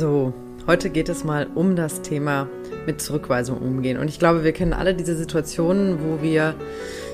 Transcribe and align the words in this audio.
So, 0.00 0.32
heute 0.66 0.88
geht 0.88 1.10
es 1.10 1.24
mal 1.24 1.46
um 1.54 1.76
das 1.76 2.00
Thema 2.00 2.48
mit 2.86 3.02
Zurückweisung 3.02 3.58
umgehen. 3.58 3.98
Und 3.98 4.08
ich 4.08 4.18
glaube, 4.18 4.44
wir 4.44 4.52
kennen 4.52 4.72
alle 4.72 4.94
diese 4.94 5.14
Situationen, 5.14 5.98
wo 6.02 6.22
wir 6.22 6.54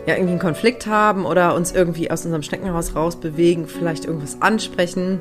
ja 0.06 0.15
irgendwie 0.15 0.31
einen 0.31 0.38
Konflikt 0.38 0.87
haben 0.87 1.27
oder 1.27 1.57
uns 1.57 1.72
irgendwie 1.72 2.12
aus 2.12 2.25
unserem 2.25 2.44
Schneckenhaus 2.44 2.94
rausbewegen, 2.94 3.67
vielleicht 3.67 4.04
irgendwas 4.04 4.40
ansprechen 4.40 5.19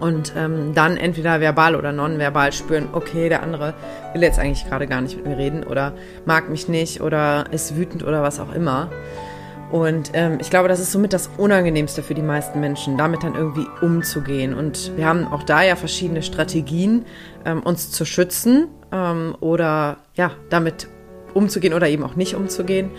und 0.00 0.32
ähm, 0.36 0.72
dann 0.74 0.96
entweder 0.96 1.38
verbal 1.38 1.76
oder 1.76 1.92
nonverbal 1.92 2.52
spüren, 2.52 2.88
okay, 2.90 3.28
der 3.28 3.44
andere 3.44 3.74
will 4.12 4.22
jetzt 4.22 4.40
eigentlich 4.40 4.68
gerade 4.68 4.88
gar 4.88 5.02
nicht 5.02 5.14
mit 5.18 5.24
mir 5.24 5.38
reden 5.38 5.62
oder 5.62 5.92
mag 6.24 6.50
mich 6.50 6.66
nicht 6.66 7.00
oder 7.00 7.44
ist 7.52 7.76
wütend 7.76 8.02
oder 8.02 8.24
was 8.24 8.40
auch 8.40 8.52
immer. 8.52 8.90
Und 9.72 10.10
ähm, 10.12 10.36
ich 10.38 10.50
glaube, 10.50 10.68
das 10.68 10.80
ist 10.80 10.92
somit 10.92 11.14
das 11.14 11.30
Unangenehmste 11.38 12.02
für 12.02 12.12
die 12.12 12.22
meisten 12.22 12.60
Menschen, 12.60 12.98
damit 12.98 13.22
dann 13.22 13.34
irgendwie 13.34 13.66
umzugehen. 13.80 14.52
Und 14.52 14.92
wir 14.96 15.06
haben 15.06 15.26
auch 15.26 15.42
da 15.42 15.62
ja 15.62 15.76
verschiedene 15.76 16.22
Strategien, 16.22 17.06
ähm, 17.46 17.62
uns 17.62 17.90
zu 17.90 18.04
schützen 18.04 18.68
ähm, 18.92 19.34
oder 19.40 19.96
ja, 20.14 20.32
damit 20.50 20.88
umzugehen 21.32 21.72
oder 21.72 21.88
eben 21.88 22.04
auch 22.04 22.16
nicht 22.16 22.34
umzugehen. 22.34 22.90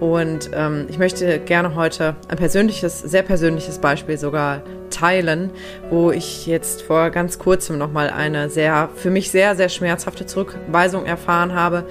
Und 0.00 0.50
ähm, 0.54 0.86
ich 0.88 0.98
möchte 0.98 1.38
gerne 1.40 1.74
heute 1.74 2.16
ein 2.28 2.38
persönliches, 2.38 3.00
sehr 3.00 3.22
persönliches 3.22 3.78
Beispiel 3.78 4.16
sogar 4.16 4.62
teilen, 4.88 5.50
wo 5.90 6.10
ich 6.10 6.46
jetzt 6.46 6.80
vor 6.82 7.10
ganz 7.10 7.38
kurzem 7.38 7.76
nochmal 7.76 8.08
eine 8.08 8.48
sehr, 8.48 8.88
für 8.96 9.10
mich 9.10 9.30
sehr, 9.30 9.56
sehr 9.56 9.68
schmerzhafte 9.68 10.24
Zurückweisung 10.24 11.04
erfahren 11.04 11.54
habe 11.54 11.84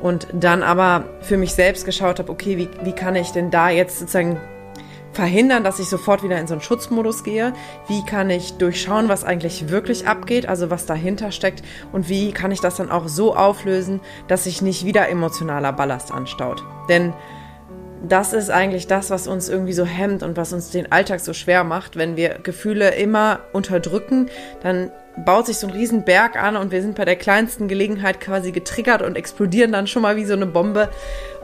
und 0.00 0.28
dann 0.32 0.62
aber 0.62 1.04
für 1.20 1.36
mich 1.36 1.54
selbst 1.54 1.84
geschaut 1.84 2.18
habe, 2.18 2.30
okay, 2.30 2.56
wie, 2.56 2.68
wie 2.84 2.92
kann 2.92 3.16
ich 3.16 3.30
denn 3.30 3.50
da 3.50 3.70
jetzt 3.70 3.98
sozusagen 3.98 4.40
verhindern, 5.12 5.64
dass 5.64 5.80
ich 5.80 5.88
sofort 5.88 6.22
wieder 6.22 6.38
in 6.38 6.46
so 6.46 6.54
einen 6.54 6.60
Schutzmodus 6.60 7.24
gehe? 7.24 7.52
Wie 7.88 8.04
kann 8.04 8.30
ich 8.30 8.58
durchschauen, 8.58 9.08
was 9.08 9.24
eigentlich 9.24 9.68
wirklich 9.68 10.06
abgeht, 10.06 10.48
also 10.48 10.70
was 10.70 10.86
dahinter 10.86 11.32
steckt? 11.32 11.62
Und 11.92 12.08
wie 12.08 12.32
kann 12.32 12.52
ich 12.52 12.60
das 12.60 12.76
dann 12.76 12.90
auch 12.90 13.08
so 13.08 13.34
auflösen, 13.34 14.00
dass 14.28 14.44
sich 14.44 14.62
nicht 14.62 14.84
wieder 14.84 15.08
emotionaler 15.08 15.72
Ballast 15.72 16.12
anstaut? 16.12 16.62
Denn 16.88 17.12
das 18.06 18.32
ist 18.32 18.50
eigentlich 18.50 18.86
das, 18.86 19.10
was 19.10 19.26
uns 19.26 19.48
irgendwie 19.48 19.72
so 19.72 19.84
hemmt 19.84 20.22
und 20.22 20.36
was 20.36 20.52
uns 20.52 20.70
den 20.70 20.92
Alltag 20.92 21.20
so 21.20 21.32
schwer 21.32 21.64
macht. 21.64 21.96
Wenn 21.96 22.16
wir 22.16 22.38
Gefühle 22.42 22.94
immer 22.94 23.40
unterdrücken, 23.52 24.28
dann 24.62 24.90
baut 25.24 25.46
sich 25.46 25.58
so 25.58 25.66
ein 25.66 25.72
Riesenberg 25.72 26.40
an 26.40 26.56
und 26.56 26.70
wir 26.70 26.82
sind 26.82 26.94
bei 26.94 27.04
der 27.04 27.16
kleinsten 27.16 27.66
Gelegenheit 27.68 28.20
quasi 28.20 28.52
getriggert 28.52 29.02
und 29.02 29.16
explodieren 29.16 29.72
dann 29.72 29.86
schon 29.86 30.02
mal 30.02 30.16
wie 30.16 30.24
so 30.24 30.34
eine 30.34 30.46
Bombe. 30.46 30.90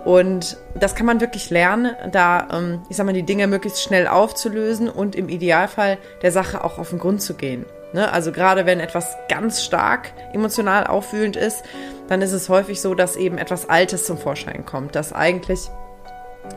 Und 0.04 0.58
das 0.78 0.94
kann 0.94 1.06
man 1.06 1.20
wirklich 1.20 1.48
lernen, 1.50 1.96
da, 2.12 2.48
ähm, 2.52 2.82
ich 2.90 2.96
sag 2.96 3.06
mal, 3.06 3.12
die 3.12 3.22
Dinge 3.22 3.46
möglichst 3.46 3.82
schnell 3.82 4.06
aufzulösen 4.06 4.88
und 4.90 5.16
im 5.16 5.28
Idealfall 5.30 5.98
der 6.22 6.30
Sache 6.30 6.62
auch 6.62 6.78
auf 6.78 6.90
den 6.90 6.98
Grund 6.98 7.22
zu 7.22 7.34
gehen. 7.34 7.64
Ne? 7.94 8.12
Also 8.12 8.30
gerade 8.30 8.66
wenn 8.66 8.80
etwas 8.80 9.16
ganz 9.28 9.62
stark 9.62 10.12
emotional 10.34 10.86
aufwühlend 10.86 11.36
ist, 11.36 11.62
dann 12.08 12.20
ist 12.20 12.32
es 12.32 12.50
häufig 12.50 12.82
so, 12.82 12.94
dass 12.94 13.16
eben 13.16 13.38
etwas 13.38 13.70
Altes 13.70 14.04
zum 14.04 14.18
Vorschein 14.18 14.66
kommt, 14.66 14.94
dass 14.94 15.14
eigentlich 15.14 15.70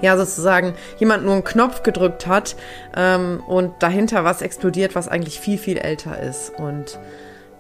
ja 0.02 0.18
sozusagen 0.18 0.74
jemand 0.98 1.24
nur 1.24 1.34
einen 1.34 1.44
Knopf 1.44 1.84
gedrückt 1.84 2.28
hat 2.28 2.56
ähm, 2.96 3.44
und 3.48 3.74
dahinter 3.82 4.24
was 4.24 4.42
explodiert, 4.42 4.96
was 4.96 5.08
eigentlich 5.08 5.40
viel, 5.40 5.58
viel 5.58 5.78
älter 5.78 6.20
ist. 6.20 6.52
Und 6.58 7.00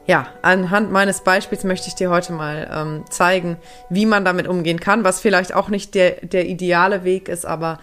ja, 0.05 0.27
anhand 0.41 0.91
meines 0.91 1.21
Beispiels 1.21 1.63
möchte 1.63 1.89
ich 1.89 1.95
dir 1.95 2.09
heute 2.09 2.33
mal 2.33 2.69
ähm, 2.73 3.05
zeigen, 3.09 3.57
wie 3.89 4.05
man 4.05 4.23
damit 4.23 4.47
umgehen 4.47 4.79
kann, 4.79 5.03
was 5.03 5.19
vielleicht 5.19 5.53
auch 5.53 5.69
nicht 5.69 5.95
der, 5.95 6.11
der 6.21 6.45
ideale 6.45 7.03
Weg 7.03 7.27
ist, 7.27 7.45
aber 7.45 7.79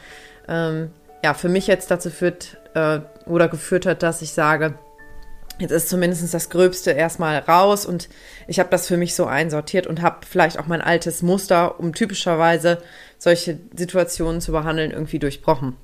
ähm, 0.49 0.91
ja, 1.23 1.35
für 1.35 1.49
mich 1.49 1.67
jetzt 1.67 1.91
dazu 1.91 2.11
führt 2.11 2.59
äh, 2.75 3.01
oder 3.27 3.49
geführt 3.49 3.87
hat, 3.87 4.03
dass 4.03 4.23
ich 4.23 4.33
sage, 4.33 4.75
Jetzt 5.59 5.71
ist 5.71 5.89
zumindest 5.89 6.35
das 6.35 6.51
Gröbste 6.51 6.91
erstmal 6.91 7.39
raus 7.39 7.87
und 7.87 8.09
ich 8.49 8.59
habe 8.59 8.71
das 8.71 8.89
für 8.89 8.97
mich 8.97 9.15
so 9.15 9.27
einsortiert 9.27 9.87
und 9.87 10.03
habe 10.03 10.27
vielleicht 10.27 10.59
auch 10.59 10.67
mein 10.67 10.81
altes 10.81 11.23
Muster, 11.23 11.79
um 11.79 11.95
typischerweise 11.95 12.83
solche 13.19 13.61
Situationen 13.75 14.41
zu 14.41 14.51
behandeln, 14.51 14.91
irgendwie 14.91 15.21
durchbrochen. 15.21 15.77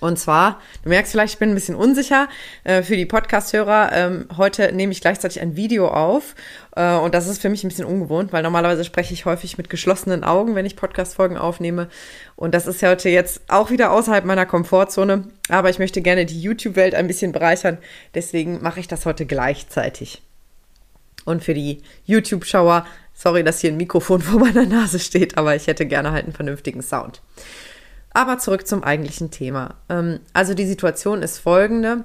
Und 0.00 0.18
zwar, 0.18 0.60
du 0.82 0.88
merkst 0.88 1.12
vielleicht, 1.12 1.34
ich 1.34 1.38
bin 1.38 1.50
ein 1.50 1.54
bisschen 1.54 1.76
unsicher 1.76 2.28
äh, 2.64 2.82
für 2.82 2.96
die 2.96 3.06
Podcast-Hörer. 3.06 3.90
Ähm, 3.92 4.28
heute 4.36 4.72
nehme 4.72 4.92
ich 4.92 5.00
gleichzeitig 5.00 5.40
ein 5.40 5.56
Video 5.56 5.88
auf 5.88 6.34
äh, 6.76 6.94
und 6.96 7.14
das 7.14 7.26
ist 7.26 7.40
für 7.40 7.48
mich 7.48 7.64
ein 7.64 7.68
bisschen 7.68 7.86
ungewohnt, 7.86 8.32
weil 8.32 8.42
normalerweise 8.42 8.84
spreche 8.84 9.14
ich 9.14 9.24
häufig 9.24 9.56
mit 9.56 9.70
geschlossenen 9.70 10.24
Augen, 10.24 10.54
wenn 10.54 10.66
ich 10.66 10.76
Podcast-Folgen 10.76 11.38
aufnehme. 11.38 11.88
Und 12.36 12.54
das 12.54 12.66
ist 12.66 12.82
ja 12.82 12.90
heute 12.90 13.08
jetzt 13.08 13.42
auch 13.48 13.70
wieder 13.70 13.92
außerhalb 13.92 14.24
meiner 14.24 14.46
Komfortzone. 14.46 15.28
Aber 15.48 15.70
ich 15.70 15.78
möchte 15.78 16.02
gerne 16.02 16.26
die 16.26 16.40
YouTube-Welt 16.40 16.94
ein 16.94 17.06
bisschen 17.06 17.32
bereichern. 17.32 17.78
Deswegen 18.14 18.60
mache 18.62 18.80
ich 18.80 18.88
das 18.88 19.06
heute 19.06 19.26
gleichzeitig. 19.26 20.22
Und 21.24 21.42
für 21.42 21.54
die 21.54 21.82
YouTube-Schauer, 22.04 22.86
sorry, 23.14 23.44
dass 23.44 23.60
hier 23.60 23.70
ein 23.70 23.76
Mikrofon 23.76 24.20
vor 24.22 24.40
meiner 24.40 24.66
Nase 24.66 24.98
steht, 24.98 25.38
aber 25.38 25.54
ich 25.56 25.66
hätte 25.66 25.86
gerne 25.86 26.12
halt 26.12 26.24
einen 26.24 26.34
vernünftigen 26.34 26.82
Sound. 26.82 27.22
Aber 28.14 28.38
zurück 28.38 28.66
zum 28.66 28.82
eigentlichen 28.84 29.30
Thema. 29.30 29.74
Ähm, 29.90 30.20
also 30.32 30.54
die 30.54 30.66
Situation 30.66 31.22
ist 31.22 31.38
folgende, 31.38 32.04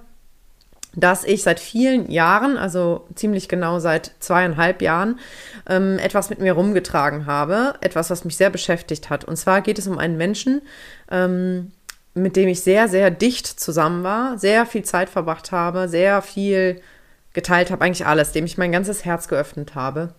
dass 0.96 1.24
ich 1.24 1.44
seit 1.44 1.59
vielen 1.59 2.09
Jahren, 2.09 2.58
also 2.58 3.06
ziemlich 3.14 3.47
genau 3.47 3.80
seit 3.80 4.12
zweieinhalb 4.19 4.81
Jahren, 4.81 5.19
ähm, 5.68 6.00
etwas 6.00 6.31
mit 6.31 6.40
mir 6.40 6.53
rumgetragen 6.53 7.28
habe, 7.28 7.75
etwas, 7.81 8.09
was 8.09 8.25
mich 8.25 8.36
sehr 8.38 8.50
beschäftigt 8.50 9.12
hat. 9.12 9.24
Und 9.24 9.38
zwar 9.38 9.62
geht 9.62 9.78
es 9.78 9.88
um 9.88 10.00
einen 10.00 10.18
Menschen, 10.18 10.64
ähm, 11.12 11.72
mit 12.16 12.36
dem 12.36 12.50
ich 12.50 12.62
sehr, 12.62 12.88
sehr 12.88 13.12
dicht 13.12 13.46
zusammen 13.46 14.03
war, 14.03 14.40
sehr 14.40 14.66
viel 14.66 14.84
Zeit 14.84 15.09
verbracht 15.09 15.52
habe, 15.52 15.88
sehr 15.88 16.24
viel 16.24 16.81
geteilt 17.34 17.69
habe, 17.69 17.86
eigentlich 17.86 18.08
alles, 18.08 18.31
dem 18.31 18.46
ich 18.46 18.58
mein 18.58 18.72
ganzes 18.72 19.06
Herz 19.06 19.28
geöffnet 19.28 19.75
habe 19.75 20.16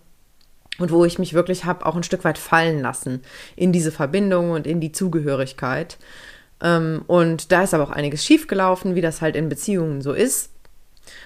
und 0.77 0.91
wo 0.91 1.05
ich 1.05 1.19
mich 1.19 1.33
wirklich 1.33 1.65
habe 1.65 1.85
auch 1.85 1.95
ein 1.95 2.03
Stück 2.03 2.23
weit 2.23 2.37
fallen 2.37 2.81
lassen 2.81 3.21
in 3.55 3.71
diese 3.71 3.91
Verbindung 3.91 4.51
und 4.51 4.67
in 4.67 4.79
die 4.79 4.91
Zugehörigkeit. 4.91 5.97
Ähm, 6.61 7.03
und 7.07 7.51
da 7.51 7.63
ist 7.63 7.73
aber 7.73 7.83
auch 7.83 7.91
einiges 7.91 8.25
schiefgelaufen, 8.25 8.95
wie 8.95 9.01
das 9.01 9.21
halt 9.21 9.35
in 9.35 9.49
Beziehungen 9.49 10.01
so 10.01 10.13
ist. 10.13 10.51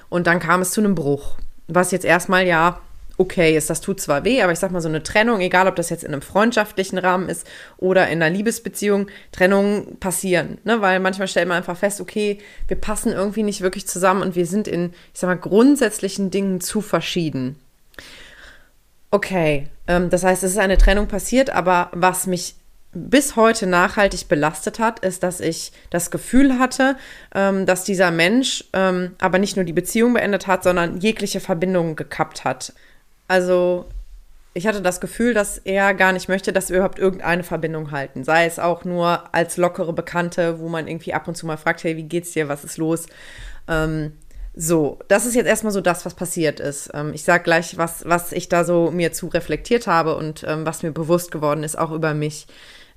Und 0.09 0.27
dann 0.27 0.39
kam 0.39 0.61
es 0.61 0.71
zu 0.71 0.81
einem 0.81 0.95
Bruch, 0.95 1.37
was 1.67 1.91
jetzt 1.91 2.05
erstmal 2.05 2.45
ja 2.45 2.79
okay 3.17 3.55
ist. 3.55 3.69
Das 3.69 3.81
tut 3.81 4.01
zwar 4.01 4.23
weh, 4.23 4.41
aber 4.41 4.51
ich 4.51 4.59
sag 4.59 4.71
mal 4.71 4.81
so 4.81 4.89
eine 4.89 5.03
Trennung, 5.03 5.39
egal 5.39 5.67
ob 5.67 5.75
das 5.75 5.89
jetzt 5.89 6.03
in 6.03 6.11
einem 6.11 6.21
freundschaftlichen 6.21 6.97
Rahmen 6.97 7.29
ist 7.29 7.47
oder 7.77 8.07
in 8.09 8.21
einer 8.21 8.35
Liebesbeziehung, 8.35 9.07
Trennungen 9.31 9.97
passieren, 9.99 10.57
ne? 10.63 10.81
Weil 10.81 10.99
manchmal 10.99 11.27
stellt 11.27 11.47
man 11.47 11.57
einfach 11.57 11.77
fest, 11.77 12.01
okay, 12.01 12.39
wir 12.67 12.77
passen 12.77 13.11
irgendwie 13.11 13.43
nicht 13.43 13.61
wirklich 13.61 13.87
zusammen 13.87 14.21
und 14.21 14.35
wir 14.35 14.45
sind 14.45 14.67
in, 14.67 14.91
ich 15.13 15.19
sag 15.19 15.27
mal, 15.27 15.37
grundsätzlichen 15.37 16.31
Dingen 16.31 16.61
zu 16.61 16.81
verschieden. 16.81 17.57
Okay, 19.11 19.67
ähm, 19.87 20.09
das 20.09 20.23
heißt, 20.23 20.43
es 20.43 20.51
ist 20.51 20.57
eine 20.57 20.77
Trennung 20.77 21.07
passiert, 21.07 21.49
aber 21.49 21.89
was 21.93 22.27
mich 22.27 22.55
bis 22.95 23.35
heute 23.35 23.67
nachhaltig 23.67 24.27
belastet 24.29 24.79
hat, 24.79 24.99
ist, 24.99 25.21
dass 25.21 25.41
ich 25.41 25.73
das 25.89 26.11
Gefühl 26.11 26.57
hatte, 26.57 26.95
ähm, 27.33 27.65
dass 27.65 27.83
dieser 27.83 28.09
Mensch 28.09 28.63
ähm, 28.73 29.15
aber 29.19 29.37
nicht 29.37 29.57
nur 29.57 29.65
die 29.65 29.73
Beziehung 29.73 30.13
beendet 30.13 30.47
hat, 30.47 30.63
sondern 30.63 30.99
jegliche 31.01 31.41
Verbindung 31.41 31.97
gekappt 31.97 32.45
hat. 32.45 32.73
Also 33.27 33.85
ich 34.53 34.65
hatte 34.65 34.81
das 34.81 35.01
Gefühl, 35.01 35.33
dass 35.33 35.57
er 35.57 35.93
gar 35.93 36.13
nicht 36.13 36.29
möchte, 36.29 36.53
dass 36.53 36.69
wir 36.69 36.77
überhaupt 36.77 36.97
irgendeine 36.97 37.43
Verbindung 37.43 37.91
halten. 37.91 38.23
Sei 38.23 38.45
es 38.45 38.57
auch 38.57 38.85
nur 38.85 39.33
als 39.33 39.57
lockere 39.57 39.91
Bekannte, 39.91 40.59
wo 40.59 40.69
man 40.69 40.87
irgendwie 40.87 41.13
ab 41.13 41.27
und 41.27 41.35
zu 41.35 41.45
mal 41.45 41.57
fragt, 41.57 41.83
hey, 41.83 41.97
wie 41.97 42.03
geht's 42.03 42.31
dir, 42.31 42.47
was 42.47 42.63
ist 42.63 42.77
los? 42.77 43.07
Ähm, 43.67 44.13
so, 44.55 44.99
das 45.09 45.25
ist 45.25 45.35
jetzt 45.35 45.47
erstmal 45.47 45.73
so 45.73 45.81
das, 45.81 46.05
was 46.05 46.13
passiert 46.13 46.59
ist. 46.59 46.89
Ähm, 46.93 47.11
ich 47.13 47.23
sage 47.23 47.43
gleich, 47.43 47.77
was, 47.77 48.05
was 48.05 48.31
ich 48.31 48.47
da 48.47 48.63
so 48.63 48.89
mir 48.89 49.11
zu 49.11 49.27
reflektiert 49.27 49.85
habe 49.85 50.15
und 50.15 50.45
ähm, 50.47 50.65
was 50.65 50.81
mir 50.81 50.91
bewusst 50.91 51.31
geworden 51.31 51.63
ist, 51.63 51.77
auch 51.77 51.91
über 51.91 52.13
mich 52.13 52.47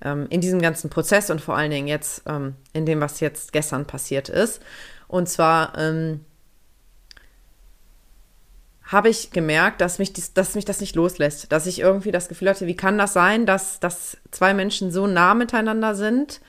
ähm, 0.03 0.27
in 0.31 0.41
diesem 0.41 0.63
ganzen 0.63 0.89
Prozess 0.89 1.31
und 1.31 1.41
vor 1.41 1.57
allen 1.57 1.73
Dingen 1.73 1.89
jetzt 1.89 2.23
ähm, 2.27 2.55
in 2.73 2.87
dem, 2.87 3.01
was 3.01 3.19
jetzt 3.19 3.53
gestern 3.53 3.87
passiert 3.87 4.29
ist. 4.29 4.63
Und 5.09 5.29
zwar 5.29 5.77
ähm, 5.77 6.25
habe 8.85 9.09
ich 9.09 9.33
gemerkt, 9.33 9.81
dass 9.81 9.99
mich, 9.99 10.13
dies, 10.13 10.33
dass 10.35 10.55
mich 10.55 10.65
das 10.65 10.81
nicht 10.81 10.95
loslässt, 10.95 11.51
dass 11.51 11.67
ich 11.67 11.81
irgendwie 11.81 12.13
das 12.13 12.29
Gefühl 12.29 12.51
hatte, 12.51 12.69
wie 12.69 12.77
kann 12.77 12.99
das 12.99 13.13
sein, 13.13 13.47
dass, 13.47 13.81
dass 13.81 14.17
zwei 14.31 14.55
Menschen 14.55 14.93
so 14.93 15.09
nah 15.09 15.35
miteinander 15.35 15.97
sind 15.97 16.41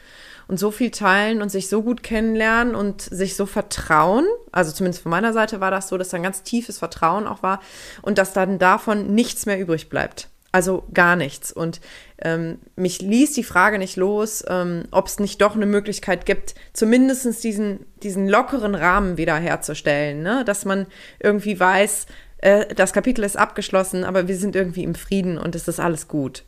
und 0.49 0.57
so 0.57 0.71
viel 0.71 0.89
teilen 0.89 1.43
und 1.43 1.49
sich 1.49 1.69
so 1.69 1.83
gut 1.83 2.01
kennenlernen 2.01 2.73
und 2.73 3.01
sich 3.01 3.35
so 3.35 3.45
vertrauen. 3.45 4.25
Also 4.51 4.71
zumindest 4.71 5.03
von 5.03 5.11
meiner 5.11 5.31
Seite 5.31 5.61
war 5.61 5.69
das 5.69 5.87
so, 5.87 5.97
dass 5.97 6.09
da 6.09 6.17
ein 6.17 6.23
ganz 6.23 6.41
tiefes 6.41 6.79
Vertrauen 6.79 7.27
auch 7.27 7.43
war 7.43 7.61
und 8.01 8.17
dass 8.17 8.33
dann 8.33 8.57
davon 8.57 9.13
nichts 9.13 9.45
mehr 9.45 9.59
übrig 9.59 9.89
bleibt. 9.89 10.27
Also 10.51 10.85
gar 10.91 11.15
nichts. 11.15 11.51
Und 11.51 11.79
ähm, 12.17 12.57
mich 12.75 12.99
ließ 12.99 13.33
die 13.33 13.43
Frage 13.43 13.77
nicht 13.77 13.95
los, 13.95 14.43
ähm, 14.47 14.85
ob 14.89 15.05
es 15.05 15.19
nicht 15.19 15.39
doch 15.39 15.55
eine 15.55 15.67
Möglichkeit 15.67 16.25
gibt, 16.25 16.55
zumindest 16.73 17.43
diesen, 17.43 17.85
diesen 18.01 18.27
lockeren 18.27 18.73
Rahmen 18.73 19.17
wiederherzustellen. 19.17 20.23
Ne? 20.23 20.43
Dass 20.45 20.65
man 20.65 20.87
irgendwie 21.19 21.59
weiß, 21.59 22.07
äh, 22.39 22.73
das 22.73 22.91
Kapitel 22.91 23.23
ist 23.23 23.37
abgeschlossen, 23.37 24.03
aber 24.03 24.27
wir 24.27 24.35
sind 24.35 24.55
irgendwie 24.55 24.83
im 24.83 24.95
Frieden 24.95 25.37
und 25.37 25.53
es 25.53 25.67
ist 25.67 25.79
alles 25.79 26.07
gut. 26.07 26.43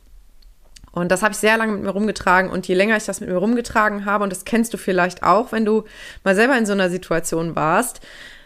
Und 0.92 1.10
das 1.10 1.22
habe 1.22 1.32
ich 1.32 1.38
sehr 1.38 1.56
lange 1.56 1.72
mit 1.72 1.82
mir 1.82 1.90
rumgetragen. 1.90 2.50
Und 2.50 2.68
je 2.68 2.74
länger 2.74 2.96
ich 2.96 3.04
das 3.04 3.20
mit 3.20 3.28
mir 3.30 3.36
rumgetragen 3.36 4.04
habe, 4.04 4.24
und 4.24 4.30
das 4.30 4.44
kennst 4.44 4.72
du 4.72 4.78
vielleicht 4.78 5.22
auch, 5.22 5.50
wenn 5.50 5.64
du 5.64 5.84
mal 6.22 6.34
selber 6.34 6.56
in 6.56 6.66
so 6.66 6.72
einer 6.72 6.90
Situation 6.90 7.56
warst, 7.56 8.00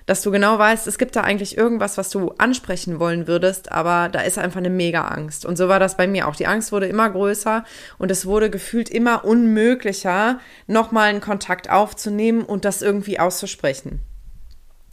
dass 0.07 0.23
du 0.23 0.31
genau 0.31 0.57
weißt, 0.57 0.87
es 0.87 0.99
gibt 0.99 1.17
da 1.17 1.23
eigentlich 1.23 1.59
irgendwas, 1.59 1.99
was 1.99 2.11
du 2.11 2.31
ansprechen 2.39 3.01
wollen 3.01 3.27
würdest, 3.27 3.73
aber 3.73 4.09
da 4.09 4.21
ist 4.21 4.39
einfach 4.39 4.59
eine 4.59 4.71
mega 4.71 5.09
Angst. 5.09 5.45
Und 5.45 5.57
so 5.59 5.69
war 5.69 5.81
das 5.81 5.97
bei 5.97 6.07
mir 6.07 6.29
auch. 6.29 6.37
Die 6.37 6.47
Angst 6.47 6.71
wurde 6.71 6.87
immer 6.87 7.11
größer 7.11 7.65
und 7.99 8.11
es 8.13 8.25
wurde 8.25 8.49
gefühlt 8.49 8.89
immer 8.89 9.25
unmöglicher, 9.25 10.39
nochmal 10.69 11.11
einen 11.11 11.21
Kontakt 11.21 11.69
aufzunehmen 11.71 12.45
und 12.45 12.65
das 12.65 12.83
irgendwie 12.83 13.19
auszusprechen. 13.19 14.01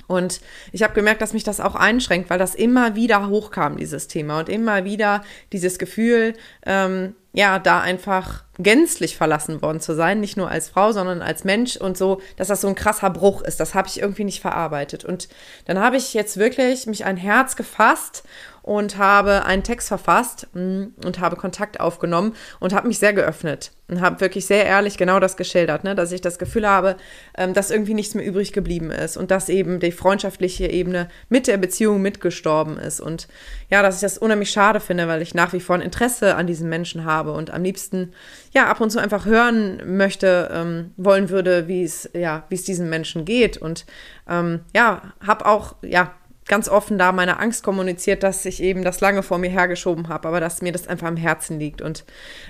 Und 0.08 0.42
ich 0.72 0.84
habe 0.84 0.94
gemerkt, 0.94 1.22
dass 1.22 1.34
mich 1.34 1.44
das 1.44 1.60
auch 1.60 1.76
einschränkt, 1.76 2.30
weil 2.30 2.40
das 2.40 2.56
immer 2.56 2.96
wieder 2.96 3.30
hochkam, 3.30 3.78
dieses 3.78 4.08
Thema. 4.08 4.40
Und 4.40 4.50
immer 4.50 4.86
wieder 4.86 5.24
dieses 5.52 5.80
Gefühl, 5.80 6.34
ähm, 6.66 7.16
ja, 7.36 7.58
da 7.58 7.82
einfach 7.82 8.44
gänzlich 8.60 9.18
verlassen 9.18 9.64
worden 9.64 9.80
zu 9.80 9.96
sein, 9.96 10.20
nicht 10.20 10.38
nur 10.38 10.50
als 10.50 10.70
Frau, 10.70 10.92
sondern 10.92 11.24
als 11.24 11.44
Mensch 11.44 11.78
und 11.78 11.98
so, 11.98 12.22
dass 12.38 12.48
das 12.48 12.62
so 12.62 12.68
ein 12.68 12.76
krasser 12.76 13.10
Bruch 13.10 13.42
ist. 13.42 13.60
Das 13.60 13.74
habe 13.74 13.88
ich 13.88 14.00
irgendwie 14.00 14.24
nicht 14.24 14.40
verarbeitet. 14.40 15.04
Und 15.04 15.28
dann 15.66 15.80
habe 15.80 15.98
ich 15.98 16.14
jetzt 16.14 16.38
wirklich 16.38 16.86
mich 16.86 17.06
ein 17.06 17.18
Herz 17.18 17.56
gefasst 17.56 18.24
und 18.64 18.98
habe 18.98 19.46
einen 19.46 19.62
Text 19.62 19.90
verfasst 19.90 20.48
mm, 20.54 20.86
und 21.06 21.20
habe 21.20 21.36
Kontakt 21.36 21.80
aufgenommen 21.80 22.34
und 22.60 22.74
habe 22.74 22.88
mich 22.88 22.98
sehr 22.98 23.14
geöffnet 23.14 23.72
und 23.90 24.00
habe 24.00 24.22
wirklich 24.22 24.46
sehr 24.46 24.66
ehrlich 24.66 24.98
genau 24.98 25.20
das 25.20 25.36
geschildert, 25.36 25.84
ne? 25.84 25.96
dass 25.96 26.14
ich 26.14 26.22
das 26.22 26.40
Gefühl 26.40 26.68
habe, 26.68 26.96
ähm, 27.38 27.54
dass 27.54 27.72
irgendwie 27.72 27.94
nichts 27.94 28.16
mehr 28.16 28.26
übrig 28.26 28.54
geblieben 28.54 28.90
ist 28.90 29.18
und 29.18 29.32
dass 29.32 29.50
eben 29.50 29.82
die 29.82 29.92
freundschaftliche 29.92 30.68
Ebene 30.68 31.10
mit 31.28 31.48
der 31.48 31.58
Beziehung 31.58 32.02
mitgestorben 32.02 32.78
ist 32.78 33.02
und 33.02 33.28
ja, 33.70 33.84
dass 33.84 33.96
ich 33.96 34.02
das 34.02 34.18
unheimlich 34.18 34.52
schade 34.52 34.80
finde, 34.80 35.10
weil 35.10 35.22
ich 35.22 35.36
nach 35.36 35.52
wie 35.52 35.60
vor 35.60 35.76
ein 35.76 35.82
Interesse 35.82 36.36
an 36.36 36.48
diesen 36.48 36.70
Menschen 36.70 37.04
habe 37.04 37.34
und 37.34 37.52
am 37.52 37.64
liebsten 37.64 38.14
ja 38.54 38.68
ab 38.68 38.80
und 38.80 38.92
zu 38.92 39.00
einfach 39.00 39.26
hören 39.26 39.82
möchte, 39.98 40.50
ähm, 40.54 40.92
wollen 40.96 41.30
würde, 41.30 41.68
wie 41.68 41.84
es 41.84 42.10
ja, 42.14 42.46
wie 42.48 42.56
es 42.56 42.64
diesen 42.64 42.90
Menschen 42.90 43.26
geht 43.26 43.58
und 43.58 43.86
ähm, 44.30 44.62
ja, 44.74 45.14
habe 45.20 45.46
auch 45.46 45.76
ja 45.82 46.14
ganz 46.48 46.68
offen 46.68 46.98
da 46.98 47.12
meine 47.12 47.40
Angst 47.40 47.64
kommuniziert, 47.64 48.24
dass 48.24 48.46
ich 48.46 48.62
eben 48.62 48.84
das 48.84 49.02
lange 49.02 49.24
vor 49.24 49.38
mir 49.38 49.50
hergeschoben 49.50 50.10
habe, 50.10 50.28
aber 50.28 50.40
dass 50.40 50.62
mir 50.62 50.72
das 50.72 50.88
einfach 50.88 51.08
am 51.08 51.18
Herzen 51.18 51.60
liegt 51.60 51.82
und 51.82 52.04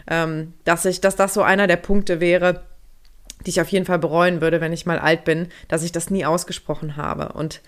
ähm, 0.07 0.53
dass 0.63 0.85
ich, 0.85 1.01
dass 1.01 1.15
das 1.15 1.33
so 1.33 1.41
einer 1.41 1.67
der 1.67 1.77
Punkte 1.77 2.19
wäre, 2.19 2.63
die 3.45 3.49
ich 3.49 3.61
auf 3.61 3.69
jeden 3.69 3.85
Fall 3.85 3.99
bereuen 3.99 4.41
würde, 4.41 4.61
wenn 4.61 4.73
ich 4.73 4.85
mal 4.85 4.99
alt 4.99 5.25
bin, 5.25 5.49
dass 5.67 5.83
ich 5.83 5.91
das 5.91 6.09
nie 6.09 6.25
ausgesprochen 6.25 6.95
habe. 6.95 7.33
Und 7.33 7.61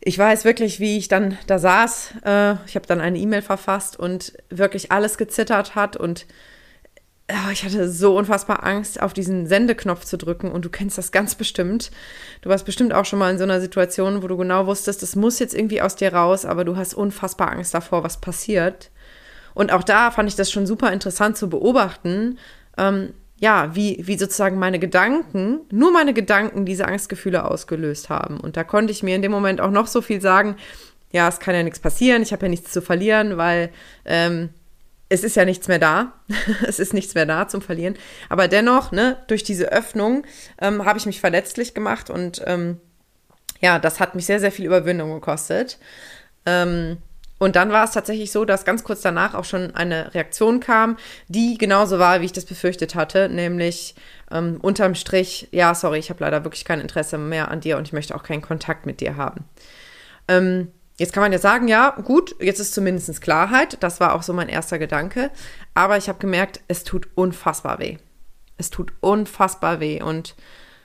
ich 0.00 0.18
weiß 0.18 0.44
wirklich, 0.44 0.80
wie 0.80 0.98
ich 0.98 1.08
dann 1.08 1.38
da 1.46 1.58
saß. 1.58 2.14
Äh, 2.24 2.54
ich 2.66 2.74
habe 2.74 2.86
dann 2.86 3.00
eine 3.00 3.18
E-Mail 3.18 3.42
verfasst 3.42 3.98
und 3.98 4.32
wirklich 4.50 4.92
alles 4.92 5.16
gezittert 5.16 5.74
hat 5.74 5.96
und 5.96 6.26
ich 7.52 7.64
hatte 7.64 7.88
so 7.90 8.16
unfassbar 8.16 8.64
Angst, 8.64 9.00
auf 9.00 9.12
diesen 9.12 9.46
Sendeknopf 9.46 10.04
zu 10.04 10.18
drücken 10.18 10.50
und 10.50 10.64
du 10.64 10.70
kennst 10.70 10.98
das 10.98 11.12
ganz 11.12 11.34
bestimmt. 11.34 11.90
Du 12.40 12.50
warst 12.50 12.64
bestimmt 12.64 12.92
auch 12.92 13.04
schon 13.04 13.18
mal 13.18 13.30
in 13.30 13.38
so 13.38 13.44
einer 13.44 13.60
Situation, 13.60 14.22
wo 14.22 14.26
du 14.26 14.36
genau 14.36 14.66
wusstest, 14.66 15.02
das 15.02 15.16
muss 15.16 15.38
jetzt 15.38 15.54
irgendwie 15.54 15.80
aus 15.80 15.96
dir 15.96 16.12
raus, 16.12 16.44
aber 16.44 16.64
du 16.64 16.76
hast 16.76 16.94
unfassbar 16.94 17.52
Angst 17.52 17.74
davor, 17.74 18.04
was 18.04 18.20
passiert. 18.20 18.90
Und 19.54 19.72
auch 19.72 19.82
da 19.82 20.10
fand 20.10 20.28
ich 20.28 20.36
das 20.36 20.50
schon 20.50 20.66
super 20.66 20.92
interessant 20.92 21.36
zu 21.36 21.48
beobachten, 21.48 22.38
ähm, 22.78 23.12
ja, 23.38 23.74
wie, 23.74 24.00
wie 24.06 24.16
sozusagen 24.16 24.58
meine 24.58 24.78
Gedanken, 24.78 25.60
nur 25.70 25.92
meine 25.92 26.14
Gedanken 26.14 26.64
diese 26.64 26.86
Angstgefühle 26.86 27.44
ausgelöst 27.44 28.08
haben. 28.08 28.38
Und 28.38 28.56
da 28.56 28.62
konnte 28.62 28.92
ich 28.92 29.02
mir 29.02 29.16
in 29.16 29.22
dem 29.22 29.32
Moment 29.32 29.60
auch 29.60 29.72
noch 29.72 29.88
so 29.88 30.00
viel 30.00 30.20
sagen, 30.20 30.56
ja, 31.10 31.28
es 31.28 31.40
kann 31.40 31.54
ja 31.54 31.62
nichts 31.62 31.80
passieren, 31.80 32.22
ich 32.22 32.32
habe 32.32 32.46
ja 32.46 32.50
nichts 32.50 32.72
zu 32.72 32.80
verlieren, 32.80 33.36
weil 33.36 33.70
ähm, 34.04 34.50
es 35.12 35.24
ist 35.24 35.36
ja 35.36 35.44
nichts 35.44 35.68
mehr 35.68 35.78
da. 35.78 36.14
es 36.66 36.78
ist 36.78 36.94
nichts 36.94 37.14
mehr 37.14 37.26
da 37.26 37.46
zum 37.46 37.60
Verlieren. 37.60 37.96
Aber 38.30 38.48
dennoch, 38.48 38.92
ne, 38.92 39.18
durch 39.26 39.44
diese 39.44 39.70
Öffnung 39.70 40.24
ähm, 40.60 40.84
habe 40.84 40.98
ich 40.98 41.06
mich 41.06 41.20
verletzlich 41.20 41.74
gemacht 41.74 42.08
und 42.08 42.42
ähm, 42.46 42.80
ja, 43.60 43.78
das 43.78 44.00
hat 44.00 44.14
mich 44.14 44.26
sehr, 44.26 44.40
sehr 44.40 44.50
viel 44.50 44.64
Überwindung 44.64 45.12
gekostet. 45.12 45.78
Ähm, 46.46 46.96
und 47.38 47.56
dann 47.56 47.72
war 47.72 47.84
es 47.84 47.90
tatsächlich 47.90 48.32
so, 48.32 48.44
dass 48.44 48.64
ganz 48.64 48.84
kurz 48.84 49.02
danach 49.02 49.34
auch 49.34 49.44
schon 49.44 49.74
eine 49.74 50.14
Reaktion 50.14 50.60
kam, 50.60 50.96
die 51.28 51.58
genauso 51.58 51.98
war, 51.98 52.20
wie 52.20 52.26
ich 52.26 52.32
das 52.32 52.44
befürchtet 52.44 52.94
hatte, 52.94 53.28
nämlich 53.28 53.94
ähm, 54.30 54.60
unterm 54.62 54.94
Strich, 54.94 55.48
ja, 55.50 55.74
sorry, 55.74 55.98
ich 55.98 56.08
habe 56.08 56.24
leider 56.24 56.44
wirklich 56.44 56.64
kein 56.64 56.80
Interesse 56.80 57.18
mehr 57.18 57.50
an 57.50 57.60
dir 57.60 57.76
und 57.76 57.86
ich 57.86 57.92
möchte 57.92 58.14
auch 58.14 58.22
keinen 58.22 58.42
Kontakt 58.42 58.86
mit 58.86 59.00
dir 59.00 59.16
haben. 59.16 59.44
Ähm, 60.28 60.68
Jetzt 60.98 61.12
kann 61.12 61.22
man 61.22 61.32
ja 61.32 61.38
sagen, 61.38 61.68
ja, 61.68 61.90
gut, 61.90 62.36
jetzt 62.40 62.60
ist 62.60 62.74
zumindest 62.74 63.20
Klarheit. 63.20 63.78
Das 63.80 64.00
war 64.00 64.14
auch 64.14 64.22
so 64.22 64.32
mein 64.32 64.48
erster 64.48 64.78
Gedanke. 64.78 65.30
Aber 65.74 65.96
ich 65.96 66.08
habe 66.08 66.18
gemerkt, 66.18 66.60
es 66.68 66.84
tut 66.84 67.08
unfassbar 67.14 67.78
weh. 67.78 67.96
Es 68.58 68.70
tut 68.70 68.92
unfassbar 69.00 69.80
weh. 69.80 70.02
Und 70.02 70.36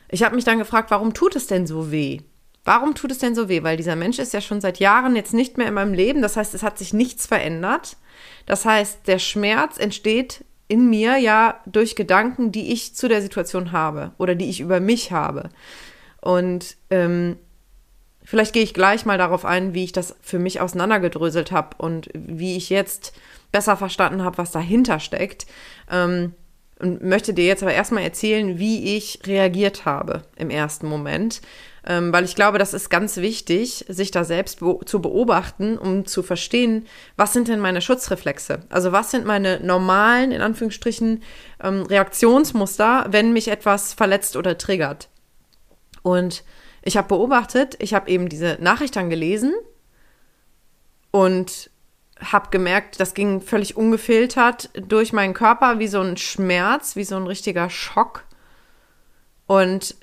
ich 0.09 0.23
habe 0.23 0.35
mich 0.35 0.45
dann 0.45 0.59
gefragt, 0.59 0.91
warum 0.91 1.13
tut 1.13 1.35
es 1.35 1.47
denn 1.47 1.67
so 1.67 1.91
weh? 1.91 2.21
Warum 2.63 2.95
tut 2.95 3.11
es 3.11 3.19
denn 3.19 3.35
so 3.35 3.49
weh? 3.49 3.63
Weil 3.63 3.77
dieser 3.77 3.95
Mensch 3.95 4.19
ist 4.19 4.33
ja 4.33 4.41
schon 4.41 4.61
seit 4.61 4.79
Jahren 4.79 5.15
jetzt 5.15 5.33
nicht 5.33 5.57
mehr 5.57 5.67
in 5.67 5.73
meinem 5.73 5.93
Leben. 5.93 6.21
Das 6.21 6.37
heißt, 6.37 6.53
es 6.53 6.63
hat 6.63 6.77
sich 6.77 6.93
nichts 6.93 7.25
verändert. 7.25 7.97
Das 8.45 8.65
heißt, 8.65 9.07
der 9.07 9.19
Schmerz 9.19 9.77
entsteht 9.77 10.43
in 10.67 10.89
mir 10.89 11.17
ja 11.17 11.61
durch 11.65 11.95
Gedanken, 11.95 12.51
die 12.51 12.73
ich 12.73 12.95
zu 12.95 13.07
der 13.07 13.21
Situation 13.21 13.71
habe 13.71 14.11
oder 14.17 14.35
die 14.35 14.49
ich 14.49 14.59
über 14.59 14.79
mich 14.79 15.11
habe. 15.11 15.49
Und 16.21 16.75
ähm, 16.89 17.37
Vielleicht 18.29 18.51
gehe 18.51 18.63
ich 18.63 18.73
gleich 18.73 19.05
mal 19.05 19.17
darauf 19.17 19.45
ein, 19.45 19.73
wie 19.73 19.85
ich 19.85 19.93
das 19.93 20.13
für 20.21 20.37
mich 20.37 20.59
auseinandergedröselt 20.59 21.53
habe 21.53 21.77
und 21.77 22.09
wie 22.13 22.57
ich 22.57 22.69
jetzt 22.69 23.13
besser 23.53 23.77
verstanden 23.77 24.21
habe, 24.21 24.37
was 24.37 24.51
dahinter 24.51 24.99
steckt. 24.99 25.47
Ähm, 25.89 26.33
und 26.77 27.01
möchte 27.01 27.33
dir 27.33 27.45
jetzt 27.45 27.63
aber 27.63 27.73
erstmal 27.73 28.03
erzählen, 28.03 28.59
wie 28.59 28.97
ich 28.97 29.21
reagiert 29.25 29.85
habe 29.85 30.23
im 30.35 30.49
ersten 30.49 30.89
Moment. 30.89 31.39
Ähm, 31.85 32.11
weil 32.11 32.25
ich 32.25 32.35
glaube, 32.35 32.57
das 32.57 32.73
ist 32.73 32.89
ganz 32.89 33.15
wichtig, 33.15 33.85
sich 33.87 34.11
da 34.11 34.25
selbst 34.25 34.59
be 34.59 34.77
zu 34.83 35.01
beobachten, 35.01 35.77
um 35.77 36.05
zu 36.05 36.21
verstehen, 36.21 36.85
was 37.15 37.31
sind 37.31 37.47
denn 37.47 37.61
meine 37.61 37.79
Schutzreflexe? 37.79 38.59
Also 38.67 38.91
was 38.91 39.09
sind 39.09 39.25
meine 39.25 39.61
normalen, 39.61 40.33
in 40.33 40.41
Anführungsstrichen, 40.41 41.23
ähm, 41.63 41.83
Reaktionsmuster, 41.83 43.05
wenn 43.09 43.31
mich 43.31 43.47
etwas 43.47 43.93
verletzt 43.93 44.35
oder 44.35 44.57
triggert? 44.57 45.07
Und 46.03 46.43
ich 46.87 46.95
habe 46.95 47.09
beobachtet, 47.09 47.75
ich 47.79 47.93
habe 47.93 48.09
eben 48.09 48.29
diese 48.29 48.57
Nachricht 48.61 48.95
dann 48.95 49.09
gelesen 49.09 49.53
und 51.11 51.69
habe 52.17 52.49
gemerkt, 52.49 53.01
das 53.01 53.13
ging 53.13 53.41
völlig 53.41 53.75
ungefiltert 53.75 54.69
durch 54.73 55.11
meinen 55.11 55.33
Körper 55.33 55.79
wie 55.79 55.87
so 55.87 55.99
ein 55.99 56.15
Schmerz, 56.15 56.95
wie 56.95 57.03
so 57.03 57.17
ein 57.17 57.27
richtiger 57.27 57.69
Schock. 57.69 58.23
Und 59.47 59.97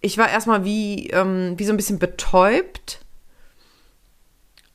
ich 0.00 0.18
war 0.18 0.28
erstmal 0.28 0.64
wie, 0.64 1.08
ähm, 1.10 1.54
wie 1.56 1.64
so 1.64 1.72
ein 1.72 1.76
bisschen 1.76 2.00
betäubt 2.00 2.98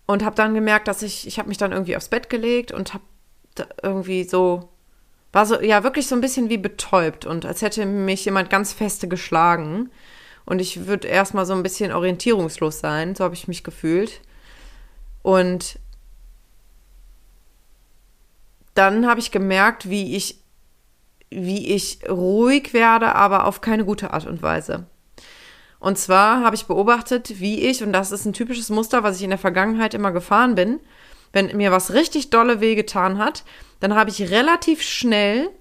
und 0.05 0.23
habe 0.23 0.37
dann 0.37 0.53
gemerkt, 0.53 0.87
dass 0.87 1.01
ich, 1.01 1.27
ich 1.27 1.39
habe 1.39 1.49
mich 1.49 1.57
dann 1.57 1.73
irgendwie 1.73 1.97
aufs 1.97 2.07
Bett 2.07 2.29
gelegt 2.29 2.71
und 2.71 2.93
habe 2.93 3.03
irgendwie 3.83 4.23
so, 4.23 4.69
war 5.33 5.45
so, 5.45 5.59
ja, 5.59 5.83
wirklich 5.83 6.07
so 6.07 6.15
ein 6.15 6.21
bisschen 6.21 6.49
wie 6.49 6.57
betäubt 6.57 7.25
und 7.25 7.45
als 7.45 7.61
hätte 7.61 7.85
mich 7.85 8.23
jemand 8.23 8.49
ganz 8.49 8.71
feste 8.71 9.09
geschlagen. 9.09 9.91
Und 10.49 10.61
ich 10.61 10.87
würde 10.87 11.07
erstmal 11.07 11.45
so 11.45 11.53
ein 11.53 11.61
bisschen 11.61 11.91
orientierungslos 11.91 12.79
sein, 12.79 13.13
so 13.13 13.23
habe 13.23 13.35
ich 13.35 13.47
mich 13.47 13.63
gefühlt. 13.63 14.19
Und 15.21 15.77
dann 18.73 19.05
habe 19.05 19.19
ich 19.19 19.29
gemerkt, 19.29 19.91
wie 19.91 20.15
ich, 20.15 20.39
wie 21.29 21.67
ich 21.67 21.99
ruhig 22.09 22.73
werde, 22.73 23.13
aber 23.13 23.45
auf 23.45 23.61
keine 23.61 23.85
gute 23.85 24.11
Art 24.11 24.25
und 24.25 24.41
Weise. 24.41 24.87
Und 25.79 25.99
zwar 25.99 26.43
habe 26.43 26.55
ich 26.55 26.65
beobachtet, 26.65 27.39
wie 27.39 27.59
ich, 27.67 27.83
und 27.83 27.93
das 27.93 28.11
ist 28.11 28.25
ein 28.25 28.33
typisches 28.33 28.71
Muster, 28.71 29.03
was 29.03 29.17
ich 29.17 29.23
in 29.23 29.29
der 29.29 29.37
Vergangenheit 29.37 29.93
immer 29.93 30.11
gefahren 30.11 30.55
bin, 30.55 30.79
wenn 31.31 31.55
mir 31.55 31.71
was 31.71 31.93
richtig 31.93 32.31
dolle 32.31 32.59
wehgetan 32.59 33.19
hat, 33.19 33.43
dann 33.81 33.93
habe 33.93 34.09
ich 34.09 34.31
relativ 34.31 34.81
schnell 34.81 35.51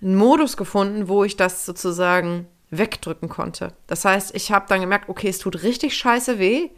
einen 0.00 0.14
Modus 0.14 0.56
gefunden, 0.56 1.08
wo 1.08 1.24
ich 1.24 1.36
das 1.36 1.66
sozusagen 1.66 2.46
wegdrücken 2.72 3.28
konnte. 3.28 3.74
Das 3.86 4.04
heißt, 4.04 4.34
ich 4.34 4.50
habe 4.50 4.66
dann 4.68 4.80
gemerkt, 4.80 5.08
okay, 5.08 5.28
es 5.28 5.38
tut 5.38 5.62
richtig 5.62 5.96
scheiße 5.96 6.38
weh. 6.38 6.70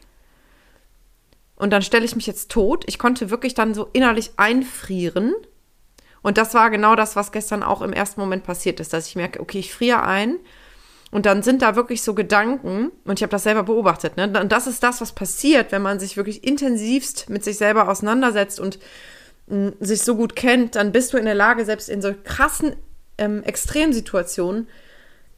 Und 1.57 1.71
dann 1.71 1.83
stelle 1.83 2.05
ich 2.05 2.17
mich 2.17 2.27
jetzt 2.27 2.51
tot. 2.51 2.85
Ich 2.87 2.99
konnte 2.99 3.31
wirklich 3.31 3.55
dann 3.55 3.75
so 3.75 3.89
innerlich 3.93 4.33
einfrieren. 4.37 5.33
Und 6.21 6.37
das 6.37 6.53
war 6.53 6.69
genau 6.71 6.97
das, 6.97 7.17
was 7.17 7.33
gestern 7.33 7.63
auch 7.63 7.81
im 7.81 7.93
ersten 7.93 8.21
Moment 8.21 8.43
passiert 8.45 8.81
ist, 8.81 8.93
dass 8.93 9.07
ich 9.07 9.15
merke, 9.15 9.41
okay, 9.41 9.61
ich 9.61 9.73
friere 9.73 10.03
ein. 10.03 10.37
Und 11.13 11.27
dann 11.27 11.45
sind 11.45 11.63
da 11.63 11.77
wirklich 11.77 12.03
so 12.03 12.13
Gedanken, 12.13 12.91
und 13.05 13.21
ich 13.21 13.23
habe 13.23 13.31
das 13.31 13.45
selber 13.45 13.63
beobachtet, 13.63 14.17
ne? 14.17 14.25
Und 14.41 14.51
das 14.51 14.67
ist 14.67 14.83
das, 14.83 15.01
was 15.01 15.13
passiert, 15.13 15.71
wenn 15.71 15.83
man 15.83 16.01
sich 16.01 16.17
wirklich 16.17 16.43
intensivst 16.43 17.31
mit 17.31 17.45
sich 17.45 17.57
selber 17.57 17.89
auseinandersetzt 17.89 18.59
und 18.59 18.81
mh, 19.47 19.75
sich 19.79 20.03
so 20.03 20.17
gut 20.17 20.35
kennt, 20.35 20.75
dann 20.75 20.91
bist 20.91 21.13
du 21.13 21.19
in 21.19 21.25
der 21.25 21.37
Lage, 21.37 21.65
selbst 21.65 21.89
in 21.89 22.03
so 22.03 22.13
krassen 22.25 22.75
ähm, 23.17 23.45
Extremsituationen 23.45 24.67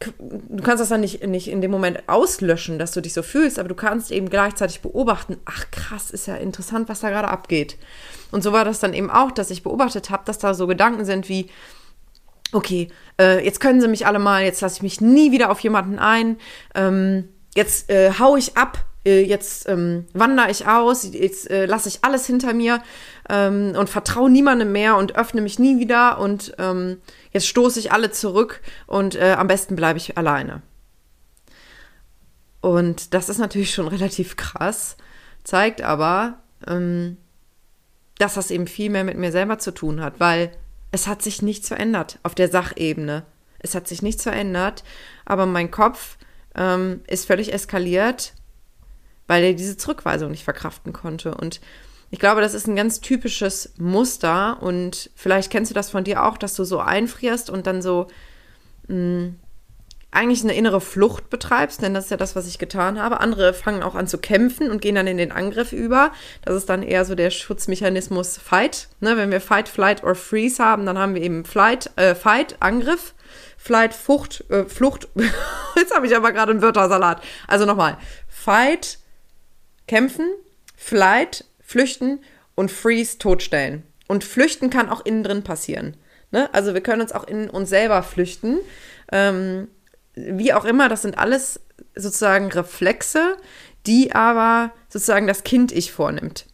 du 0.00 0.62
kannst 0.62 0.80
das 0.80 0.88
dann 0.88 1.00
nicht, 1.00 1.26
nicht 1.26 1.48
in 1.48 1.60
dem 1.60 1.70
Moment 1.70 2.02
auslöschen, 2.06 2.78
dass 2.78 2.92
du 2.92 3.00
dich 3.00 3.14
so 3.14 3.22
fühlst, 3.22 3.58
aber 3.58 3.68
du 3.68 3.74
kannst 3.74 4.10
eben 4.10 4.28
gleichzeitig 4.28 4.80
beobachten, 4.80 5.38
ach 5.44 5.70
krass, 5.70 6.10
ist 6.10 6.26
ja 6.26 6.36
interessant, 6.36 6.88
was 6.88 7.00
da 7.00 7.10
gerade 7.10 7.28
abgeht. 7.28 7.76
Und 8.30 8.42
so 8.42 8.52
war 8.52 8.64
das 8.64 8.80
dann 8.80 8.94
eben 8.94 9.10
auch, 9.10 9.30
dass 9.32 9.50
ich 9.50 9.62
beobachtet 9.62 10.10
habe, 10.10 10.24
dass 10.26 10.38
da 10.38 10.54
so 10.54 10.66
Gedanken 10.66 11.04
sind 11.04 11.28
wie, 11.28 11.48
okay, 12.52 12.88
äh, 13.20 13.44
jetzt 13.44 13.60
können 13.60 13.80
sie 13.80 13.88
mich 13.88 14.06
alle 14.06 14.18
mal, 14.18 14.44
jetzt 14.44 14.60
lasse 14.60 14.76
ich 14.76 14.82
mich 14.82 15.00
nie 15.00 15.32
wieder 15.32 15.50
auf 15.50 15.60
jemanden 15.60 15.98
ein. 15.98 16.36
Ähm, 16.74 17.28
jetzt 17.54 17.90
äh, 17.90 18.12
hau 18.18 18.36
ich 18.36 18.56
ab, 18.56 18.84
äh, 19.06 19.22
jetzt 19.22 19.68
ähm, 19.68 20.06
wandere 20.12 20.50
ich 20.50 20.66
aus, 20.66 21.08
jetzt 21.12 21.50
äh, 21.50 21.66
lasse 21.66 21.88
ich 21.88 22.00
alles 22.02 22.26
hinter 22.26 22.52
mir 22.52 22.82
ähm, 23.28 23.74
und 23.76 23.90
vertraue 23.90 24.30
niemandem 24.30 24.72
mehr 24.72 24.96
und 24.96 25.16
öffne 25.16 25.40
mich 25.40 25.58
nie 25.58 25.78
wieder 25.78 26.18
und 26.18 26.54
ähm, 26.58 26.98
jetzt 27.32 27.46
stoße 27.46 27.78
ich 27.78 27.92
alle 27.92 28.10
zurück 28.10 28.60
und 28.86 29.14
äh, 29.16 29.34
am 29.38 29.46
besten 29.46 29.76
bleibe 29.76 29.98
ich 29.98 30.16
alleine. 30.16 30.62
Und 32.60 33.14
das 33.14 33.28
ist 33.28 33.38
natürlich 33.38 33.72
schon 33.72 33.88
relativ 33.96 34.36
krass, 34.36 34.96
zeigt 35.44 35.82
aber, 35.82 36.40
ähm, 36.66 37.16
dass 38.18 38.34
das 38.34 38.50
eben 38.50 38.66
viel 38.66 38.90
mehr 38.90 39.04
mit 39.04 39.18
mir 39.18 39.32
selber 39.32 39.58
zu 39.58 39.72
tun 39.72 40.00
hat, 40.00 40.20
weil 40.20 40.50
es 40.90 41.06
hat 41.06 41.22
sich 41.22 41.42
nichts 41.42 41.68
verändert 41.68 42.18
auf 42.22 42.34
der 42.34 42.48
Sachebene. 42.48 43.24
Es 43.58 43.74
hat 43.74 43.88
sich 43.88 44.02
nichts 44.02 44.22
verändert, 44.22 44.84
aber 45.24 45.46
mein 45.46 45.70
Kopf 45.70 46.16
ähm, 46.54 47.00
ist 47.06 47.26
völlig 47.26 47.52
eskaliert, 47.52 48.32
weil 49.26 49.44
er 49.44 49.54
diese 49.54 49.76
Zurückweisung 49.76 50.30
nicht 50.30 50.44
verkraften 50.44 50.92
konnte. 50.92 51.34
Und 51.34 51.60
ich 52.10 52.18
glaube, 52.18 52.40
das 52.40 52.54
ist 52.54 52.66
ein 52.66 52.76
ganz 52.76 53.00
typisches 53.00 53.72
Muster 53.78 54.62
und 54.62 55.10
vielleicht 55.14 55.50
kennst 55.50 55.70
du 55.70 55.74
das 55.74 55.90
von 55.90 56.04
dir 56.04 56.24
auch, 56.24 56.38
dass 56.38 56.54
du 56.54 56.64
so 56.64 56.78
einfrierst 56.78 57.50
und 57.50 57.66
dann 57.66 57.82
so 57.82 58.06
mh, 58.88 58.96
mm, 58.96 59.36
eigentlich 60.16 60.42
eine 60.42 60.54
innere 60.54 60.80
Flucht 60.80 61.28
betreibst, 61.28 61.82
denn 61.82 61.92
das 61.92 62.04
ist 62.04 62.10
ja 62.10 62.16
das, 62.16 62.34
was 62.34 62.46
ich 62.46 62.58
getan 62.58 62.98
habe. 63.00 63.20
Andere 63.20 63.52
fangen 63.52 63.82
auch 63.82 63.94
an 63.94 64.06
zu 64.06 64.16
kämpfen 64.16 64.70
und 64.70 64.80
gehen 64.80 64.94
dann 64.94 65.06
in 65.06 65.18
den 65.18 65.30
Angriff 65.30 65.72
über. 65.72 66.10
Das 66.42 66.54
ist 66.54 66.70
dann 66.70 66.82
eher 66.82 67.04
so 67.04 67.14
der 67.14 67.30
Schutzmechanismus 67.30 68.38
Fight. 68.38 68.88
Ne, 69.00 69.18
wenn 69.18 69.30
wir 69.30 69.42
Fight, 69.42 69.68
Flight 69.68 70.02
or 70.04 70.14
Freeze 70.14 70.62
haben, 70.62 70.86
dann 70.86 70.96
haben 70.96 71.14
wir 71.14 71.22
eben 71.22 71.44
Flight, 71.44 71.90
äh, 71.96 72.14
Fight, 72.14 72.56
Angriff, 72.60 73.14
Flight, 73.58 73.92
Fucht, 73.92 74.44
äh, 74.48 74.64
Flucht. 74.64 75.08
Jetzt 75.76 75.94
habe 75.94 76.06
ich 76.06 76.16
aber 76.16 76.32
gerade 76.32 76.52
einen 76.52 76.62
Wörtersalat. 76.62 77.22
Also 77.46 77.66
nochmal. 77.66 77.98
Fight, 78.26 78.98
kämpfen, 79.86 80.30
Flight, 80.76 81.44
flüchten 81.66 82.20
und 82.54 82.70
Freeze, 82.70 83.18
totstellen. 83.18 83.82
Und 84.06 84.24
flüchten 84.24 84.70
kann 84.70 84.88
auch 84.88 85.04
innen 85.04 85.24
drin 85.24 85.42
passieren. 85.42 85.96
Ne? 86.30 86.48
Also 86.54 86.74
wir 86.74 86.80
können 86.80 87.02
uns 87.02 87.12
auch 87.12 87.24
in 87.24 87.50
uns 87.50 87.68
selber 87.68 88.02
flüchten. 88.02 88.58
Ähm, 89.10 89.68
wie 90.14 90.54
auch 90.54 90.64
immer, 90.64 90.88
das 90.88 91.02
sind 91.02 91.18
alles 91.18 91.60
sozusagen 91.94 92.50
Reflexe, 92.52 93.36
die 93.86 94.14
aber 94.14 94.72
sozusagen 94.88 95.26
das 95.26 95.42
Kind-Ich 95.42 95.92
vornimmt. 95.92 96.46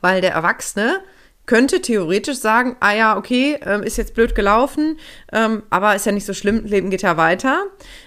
Weil 0.00 0.20
der 0.22 0.32
Erwachsene 0.32 1.00
könnte 1.52 1.82
theoretisch 1.82 2.38
sagen, 2.38 2.76
ah 2.80 2.94
ja, 2.94 3.18
okay, 3.18 3.58
ähm, 3.62 3.82
ist 3.82 3.98
jetzt 3.98 4.14
blöd 4.14 4.34
gelaufen, 4.34 4.98
ähm, 5.34 5.64
aber 5.68 5.94
ist 5.94 6.06
ja 6.06 6.12
nicht 6.12 6.24
so 6.24 6.32
schlimm, 6.32 6.64
Leben 6.64 6.88
geht 6.88 7.02
ja 7.02 7.18
weiter. 7.18 7.64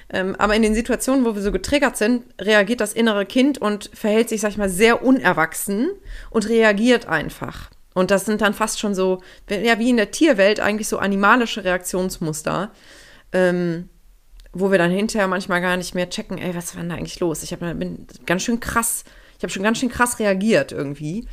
Ähm, 0.09 0.35
aber 0.39 0.55
in 0.55 0.63
den 0.63 0.73
Situationen, 0.73 1.25
wo 1.25 1.35
wir 1.35 1.43
so 1.43 1.51
getriggert 1.51 1.95
sind, 1.95 2.23
reagiert 2.41 2.81
das 2.81 2.93
innere 2.93 3.27
Kind 3.27 3.59
und 3.59 3.91
verhält 3.93 4.29
sich, 4.29 4.41
sag 4.41 4.49
ich 4.49 4.57
mal, 4.57 4.67
sehr 4.67 5.05
unerwachsen 5.05 5.91
und 6.31 6.49
reagiert 6.49 7.07
einfach. 7.07 7.69
Und 7.93 8.09
das 8.09 8.25
sind 8.25 8.41
dann 8.41 8.55
fast 8.55 8.79
schon 8.79 8.95
so, 8.95 9.21
ja, 9.47 9.77
wie 9.77 9.91
in 9.91 9.97
der 9.97 10.09
Tierwelt 10.09 10.59
eigentlich 10.59 10.87
so 10.87 10.97
animalische 10.97 11.63
Reaktionsmuster. 11.63 12.71
Ähm, 13.31 13.89
wo 14.53 14.71
wir 14.71 14.79
dann 14.79 14.89
hinterher 14.89 15.27
manchmal 15.27 15.61
gar 15.61 15.77
nicht 15.77 15.93
mehr 15.93 16.09
checken, 16.09 16.39
ey, 16.39 16.55
was 16.55 16.73
war 16.73 16.81
denn 16.81 16.89
da 16.89 16.95
eigentlich 16.95 17.19
los? 17.19 17.43
Ich 17.43 17.53
hab, 17.53 17.59
bin 17.59 18.07
ganz 18.25 18.41
schön 18.41 18.59
krass, 18.59 19.03
ich 19.37 19.43
habe 19.43 19.53
schon 19.53 19.61
ganz 19.61 19.77
schön 19.77 19.89
krass 19.89 20.17
reagiert 20.17 20.71
irgendwie. 20.71 21.27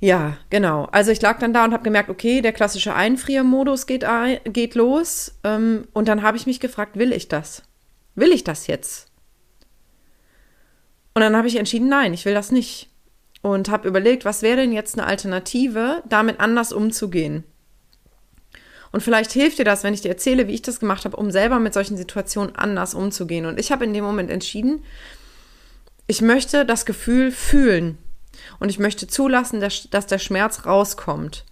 Ja, 0.00 0.38
genau. 0.48 0.86
Also 0.92 1.10
ich 1.10 1.20
lag 1.20 1.38
dann 1.38 1.52
da 1.52 1.64
und 1.64 1.74
habe 1.74 1.84
gemerkt, 1.84 2.08
okay, 2.08 2.40
der 2.40 2.52
klassische 2.52 2.94
Einfriermodus 2.94 3.86
geht, 3.86 4.04
ein, 4.04 4.40
geht 4.44 4.74
los. 4.74 5.38
Ähm, 5.44 5.86
und 5.92 6.08
dann 6.08 6.22
habe 6.22 6.38
ich 6.38 6.46
mich 6.46 6.58
gefragt, 6.58 6.96
will 6.96 7.12
ich 7.12 7.28
das? 7.28 7.62
Will 8.14 8.32
ich 8.32 8.42
das 8.42 8.66
jetzt? 8.66 9.08
Und 11.14 11.20
dann 11.20 11.36
habe 11.36 11.48
ich 11.48 11.56
entschieden, 11.56 11.88
nein, 11.88 12.14
ich 12.14 12.24
will 12.24 12.32
das 12.32 12.50
nicht. 12.50 12.88
Und 13.42 13.68
habe 13.68 13.88
überlegt, 13.88 14.24
was 14.24 14.42
wäre 14.42 14.56
denn 14.56 14.72
jetzt 14.72 14.98
eine 14.98 15.06
Alternative, 15.06 16.02
damit 16.08 16.40
anders 16.40 16.72
umzugehen? 16.72 17.44
Und 18.92 19.02
vielleicht 19.02 19.32
hilft 19.32 19.58
dir 19.58 19.64
das, 19.64 19.84
wenn 19.84 19.94
ich 19.94 20.00
dir 20.00 20.08
erzähle, 20.08 20.48
wie 20.48 20.54
ich 20.54 20.62
das 20.62 20.80
gemacht 20.80 21.04
habe, 21.04 21.16
um 21.16 21.30
selber 21.30 21.58
mit 21.58 21.74
solchen 21.74 21.96
Situationen 21.96 22.56
anders 22.56 22.94
umzugehen. 22.94 23.46
Und 23.46 23.60
ich 23.60 23.70
habe 23.70 23.84
in 23.84 23.94
dem 23.94 24.04
Moment 24.04 24.30
entschieden, 24.30 24.82
ich 26.06 26.22
möchte 26.22 26.64
das 26.64 26.86
Gefühl 26.86 27.30
fühlen 27.30 27.98
und 28.60 28.68
ich 28.68 28.78
möchte 28.78 29.08
zulassen, 29.08 29.60
dass, 29.60 29.88
dass 29.90 30.06
der 30.06 30.18
Schmerz 30.18 30.64
rauskommt. 30.66 31.44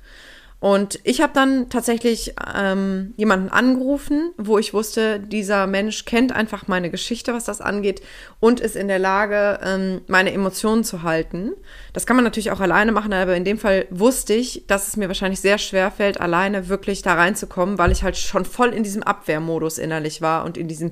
Und 0.60 0.98
ich 1.04 1.20
habe 1.20 1.32
dann 1.34 1.68
tatsächlich 1.68 2.34
ähm, 2.56 3.14
jemanden 3.16 3.48
angerufen, 3.48 4.32
wo 4.38 4.58
ich 4.58 4.74
wusste, 4.74 5.20
dieser 5.20 5.68
Mensch 5.68 6.04
kennt 6.04 6.32
einfach 6.32 6.66
meine 6.66 6.90
Geschichte, 6.90 7.32
was 7.32 7.44
das 7.44 7.60
angeht, 7.60 8.02
und 8.40 8.58
ist 8.58 8.74
in 8.74 8.88
der 8.88 8.98
Lage, 8.98 9.60
ähm, 9.62 10.00
meine 10.08 10.32
Emotionen 10.32 10.82
zu 10.82 11.04
halten. 11.04 11.52
Das 11.92 12.06
kann 12.06 12.16
man 12.16 12.24
natürlich 12.24 12.50
auch 12.50 12.58
alleine 12.58 12.90
machen, 12.90 13.12
aber 13.12 13.36
in 13.36 13.44
dem 13.44 13.58
Fall 13.58 13.86
wusste 13.90 14.34
ich, 14.34 14.64
dass 14.66 14.88
es 14.88 14.96
mir 14.96 15.06
wahrscheinlich 15.06 15.40
sehr 15.40 15.58
schwer 15.58 15.92
fällt, 15.92 16.20
alleine 16.20 16.68
wirklich 16.68 17.02
da 17.02 17.14
reinzukommen, 17.14 17.78
weil 17.78 17.92
ich 17.92 18.02
halt 18.02 18.16
schon 18.16 18.44
voll 18.44 18.70
in 18.70 18.82
diesem 18.82 19.04
Abwehrmodus 19.04 19.78
innerlich 19.78 20.22
war 20.22 20.44
und 20.44 20.56
in 20.56 20.66
diesem 20.66 20.90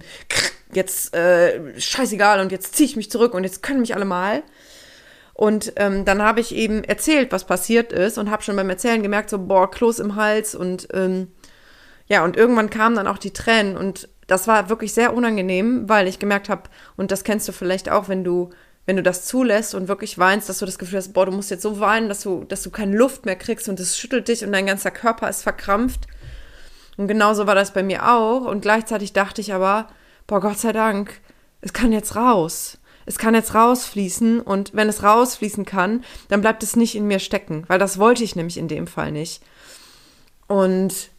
jetzt 0.73 1.12
äh, 1.14 1.80
scheißegal 1.80 2.40
und 2.40 2.52
jetzt 2.52 2.76
ziehe 2.76 2.88
ich 2.88 2.96
mich 2.96 3.11
zurück 3.11 3.35
und 3.35 3.42
jetzt 3.42 3.64
können 3.64 3.80
mich 3.80 3.96
alle 3.96 4.04
mal. 4.04 4.44
Und 5.37 5.75
ähm, 5.76 6.07
dann 6.07 6.23
habe 6.23 6.40
ich 6.40 6.55
eben 6.55 6.83
erzählt, 6.83 7.31
was 7.31 7.45
passiert 7.45 7.93
ist 7.93 8.16
und 8.16 8.31
habe 8.31 8.43
schon 8.43 8.57
beim 8.57 8.71
Erzählen 8.71 9.02
gemerkt, 9.02 9.28
so, 9.28 9.38
boah, 9.38 9.71
Kloß 9.71 9.99
im 9.99 10.16
Hals 10.16 10.55
und 10.55 10.88
ähm, 10.95 11.28
ja, 12.07 12.25
und 12.25 12.38
irgendwann 12.38 12.71
kamen 12.71 12.97
dann 12.97 13.07
auch 13.07 13.19
die 13.19 13.35
Tränen 13.35 13.76
und 13.76 14.09
das 14.28 14.49
war 14.49 14.71
wirklich 14.71 14.95
sehr 14.95 15.12
unangenehm, 15.12 15.90
weil 15.90 16.09
ich 16.09 16.19
gemerkt 16.19 16.49
habe, 16.49 16.62
und 16.97 17.11
das 17.11 17.23
kennst 17.23 17.47
du 17.47 17.52
vielleicht 17.52 17.90
auch, 17.90 18.09
wenn 18.09 18.25
du, 18.25 18.49
wenn 18.87 18.97
du 18.97 19.02
das 19.02 19.26
zulässt 19.26 19.75
und 19.75 19.88
wirklich 19.88 20.16
weinst, 20.16 20.49
dass 20.49 20.61
du 20.61 20.64
das 20.64 20.78
Gefühl 20.78 21.00
hast, 21.00 21.12
boah, 21.12 21.26
du 21.26 21.33
musst 21.33 21.50
jetzt 21.50 21.62
so 21.62 21.81
weinen, 21.81 22.09
dass 22.09 22.23
du, 22.23 22.45
dass 22.45 22.62
du 22.62 22.71
keine 22.71 22.97
Luft 22.97 23.26
mehr 23.26 23.37
kriegst 23.37 23.69
und 23.69 23.78
es 23.78 23.99
schüttelt 23.99 24.28
dich 24.28 24.43
und 24.43 24.52
dein 24.52 24.64
ganzer 24.64 24.90
Körper 24.90 25.28
ist 25.28 25.43
verkrampft. 25.43 26.07
Und 26.97 27.09
genauso 27.09 27.47
war 27.47 27.55
das 27.55 27.75
bei 27.75 27.83
mir 27.83 28.09
auch. 28.11 28.47
Und 28.47 28.62
gleichzeitig 28.62 29.12
dachte 29.12 29.43
ich 29.43 29.52
aber, 29.52 29.88
boah, 30.26 30.40
Gott 30.40 30.59
sei 30.59 30.73
Dank, 30.73 31.21
es 31.61 31.75
kann 31.75 31.93
jetzt 31.93 32.16
raus 32.16 32.78
es 33.07 33.19
kann 33.19 33.35
jetzt 33.35 33.55
rausfließen 33.55 34.41
und 34.41 34.75
wenn 34.75 34.89
es 34.89 35.03
rausfließen 35.03 35.65
kann, 35.65 36.05
dann 36.29 36.41
bleibt 36.41 36.63
es 36.63 36.77
nicht 36.77 36.97
in 36.97 37.07
mir 37.07 37.21
stecken, 37.21 37.65
weil 37.69 37.79
das 37.79 37.99
wollte 37.99 38.25
ich 38.25 38.37
nämlich 38.37 38.59
in 38.59 38.69
dem 38.69 38.87
Fall 38.87 39.13
nicht. 39.13 39.43
Und 40.49 41.11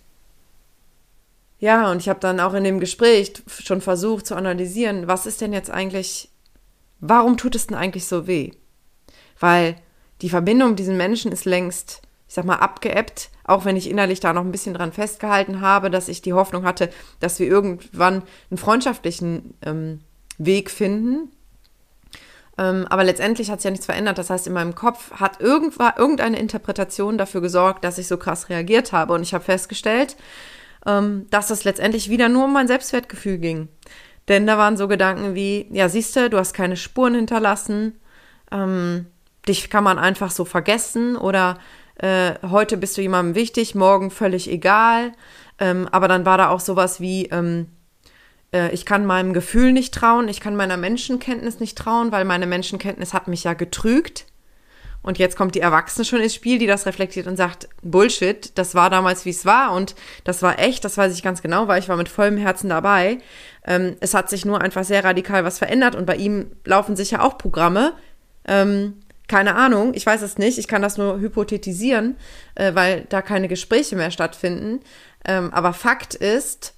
ja, 1.60 1.90
und 1.90 2.02
ich 2.02 2.10
habe 2.10 2.20
dann 2.20 2.40
auch 2.40 2.54
in 2.54 2.64
dem 2.64 2.80
Gespräch 2.80 3.34
schon 3.48 3.82
versucht 3.82 4.28
zu 4.28 4.36
analysieren, 4.36 5.08
was 5.08 5.26
ist 5.26 5.42
denn 5.42 5.54
jetzt 5.54 5.72
eigentlich, 5.72 6.30
warum 7.00 7.38
tut 7.38 7.56
es 7.56 7.68
denn 7.68 7.78
eigentlich 7.78 8.06
so 8.06 8.28
weh? 8.28 8.52
Weil 9.40 9.76
die 10.22 10.30
Verbindung 10.30 10.72
mit 10.72 10.80
diesen 10.80 10.98
Menschen 10.98 11.32
ist 11.32 11.46
längst, 11.46 12.02
ich 12.28 12.34
sag 12.34 12.46
mal, 12.46 12.58
abgeebbt, 12.58 13.30
auch 13.44 13.66
wenn 13.66 13.78
ich 13.78 13.90
innerlich 13.90 14.20
da 14.20 14.34
noch 14.34 14.44
ein 14.44 14.52
bisschen 14.52 14.74
dran 14.74 14.92
festgehalten 14.92 15.62
habe, 15.62 15.90
dass 15.90 16.10
ich 16.10 16.22
die 16.22 16.34
Hoffnung 16.34 16.66
hatte, 16.66 16.90
dass 17.20 17.40
wir 17.40 17.48
irgendwann 17.48 18.24
einen 18.52 18.58
freundschaftlichen 18.58 19.54
ähm, 19.66 20.02
Weg 20.38 20.70
finden. 20.70 21.32
Ähm, 22.58 22.88
aber 22.90 23.04
letztendlich 23.04 23.52
hat 23.52 23.60
es 23.60 23.64
ja 23.64 23.72
nichts 23.72 23.86
verändert. 23.86 24.18
Das 24.18 24.30
heißt, 24.30 24.48
in 24.48 24.54
meinem 24.54 24.76
Kopf 24.76 25.12
hat 25.12 25.40
irgendeine 25.42 26.40
Interpretation 26.40 27.18
dafür 27.18 27.42
gesorgt, 27.42 27.84
dass 27.84 27.98
ich 27.98 28.08
so 28.08 28.18
krass 28.18 28.50
reagiert 28.50 28.94
habe. 28.94 29.14
Und 29.14 29.22
ich 29.22 29.34
habe 29.34 29.44
festgestellt, 29.44 30.16
ähm, 30.86 31.28
dass 31.30 31.50
es 31.50 31.64
letztendlich 31.64 32.10
wieder 32.10 32.30
nur 32.30 32.46
um 32.46 32.54
mein 32.54 32.68
Selbstwertgefühl 32.68 33.38
ging. 33.38 33.68
Denn 34.28 34.48
da 34.48 34.58
waren 34.58 34.78
so 34.78 34.88
Gedanken 34.88 35.36
wie, 35.36 35.68
ja, 35.72 35.88
siehst 35.88 36.16
du, 36.16 36.30
du 36.30 36.38
hast 36.38 36.54
keine 36.54 36.78
Spuren 36.78 37.16
hinterlassen, 37.16 38.00
ähm, 38.52 39.06
dich 39.48 39.70
kann 39.70 39.84
man 39.84 40.00
einfach 40.00 40.32
so 40.32 40.44
vergessen 40.44 41.16
oder 41.16 41.60
äh, 41.96 42.34
heute 42.50 42.78
bist 42.78 42.98
du 42.98 43.02
jemandem 43.02 43.36
wichtig, 43.36 43.76
morgen 43.76 44.12
völlig 44.12 44.52
egal. 44.52 45.14
Ähm, 45.60 45.88
aber 45.92 46.08
dann 46.08 46.26
war 46.26 46.38
da 46.38 46.50
auch 46.50 46.60
sowas 46.60 47.00
wie, 47.00 47.28
ähm, 47.28 47.68
äh, 48.54 48.72
ich 48.72 48.86
kann 48.86 49.06
meinem 49.06 49.34
Gefühl 49.34 49.72
nicht 49.72 49.94
trauen, 49.94 50.28
ich 50.28 50.40
kann 50.40 50.56
meiner 50.56 50.78
Menschenkenntnis 50.78 51.60
nicht 51.60 51.78
trauen, 51.78 52.12
weil 52.12 52.26
meine 52.26 52.48
Menschenkenntnis 52.48 53.14
hat 53.14 53.28
mich 53.28 53.44
ja 53.44 53.54
getrügt. 53.54 54.26
Und 55.04 55.18
jetzt 55.20 55.38
kommt 55.38 55.56
die 55.56 55.62
Erwachsene 55.62 56.04
schon 56.04 56.20
ins 56.20 56.36
Spiel, 56.36 56.60
die 56.60 56.68
das 56.68 56.86
reflektiert 56.86 57.28
und 57.28 57.38
sagt, 57.38 57.70
Bullshit, 57.82 58.52
das 58.58 58.76
war 58.76 58.90
damals, 58.90 59.24
wie 59.24 59.30
es 59.30 59.46
war 59.46 59.72
und 59.72 59.96
das 60.26 60.42
war 60.42 60.60
echt, 60.60 60.84
das 60.84 60.98
weiß 60.98 61.14
ich 61.14 61.24
ganz 61.24 61.42
genau, 61.42 61.68
weil 61.70 61.80
ich 61.80 61.88
war 61.88 61.96
mit 61.96 62.10
vollem 62.10 62.36
Herzen 62.36 62.70
dabei. 62.70 63.20
Ähm, 63.66 63.96
es 64.02 64.14
hat 64.14 64.30
sich 64.30 64.44
nur 64.44 64.60
einfach 64.60 64.84
sehr 64.84 65.06
radikal 65.06 65.46
was 65.46 65.60
verändert 65.60 65.96
und 65.96 66.06
bei 66.06 66.18
ihm 66.18 66.52
laufen 66.66 66.98
sicher 66.98 67.24
auch 67.24 67.38
Programme. 67.38 67.94
Ähm, 68.46 68.96
keine 69.30 69.56
Ahnung, 69.56 69.94
ich 69.94 70.06
weiß 70.06 70.22
es 70.24 70.38
nicht, 70.38 70.58
ich 70.58 70.68
kann 70.68 70.82
das 70.82 70.98
nur 70.98 71.20
hypothetisieren, 71.20 72.18
äh, 72.56 72.76
weil 72.76 73.06
da 73.10 73.22
keine 73.22 73.48
Gespräche 73.48 73.96
mehr 73.96 74.12
stattfinden. 74.12 74.82
Ähm, 75.26 75.54
aber 75.54 75.74
Fakt 75.74 76.16
ist, 76.16 76.74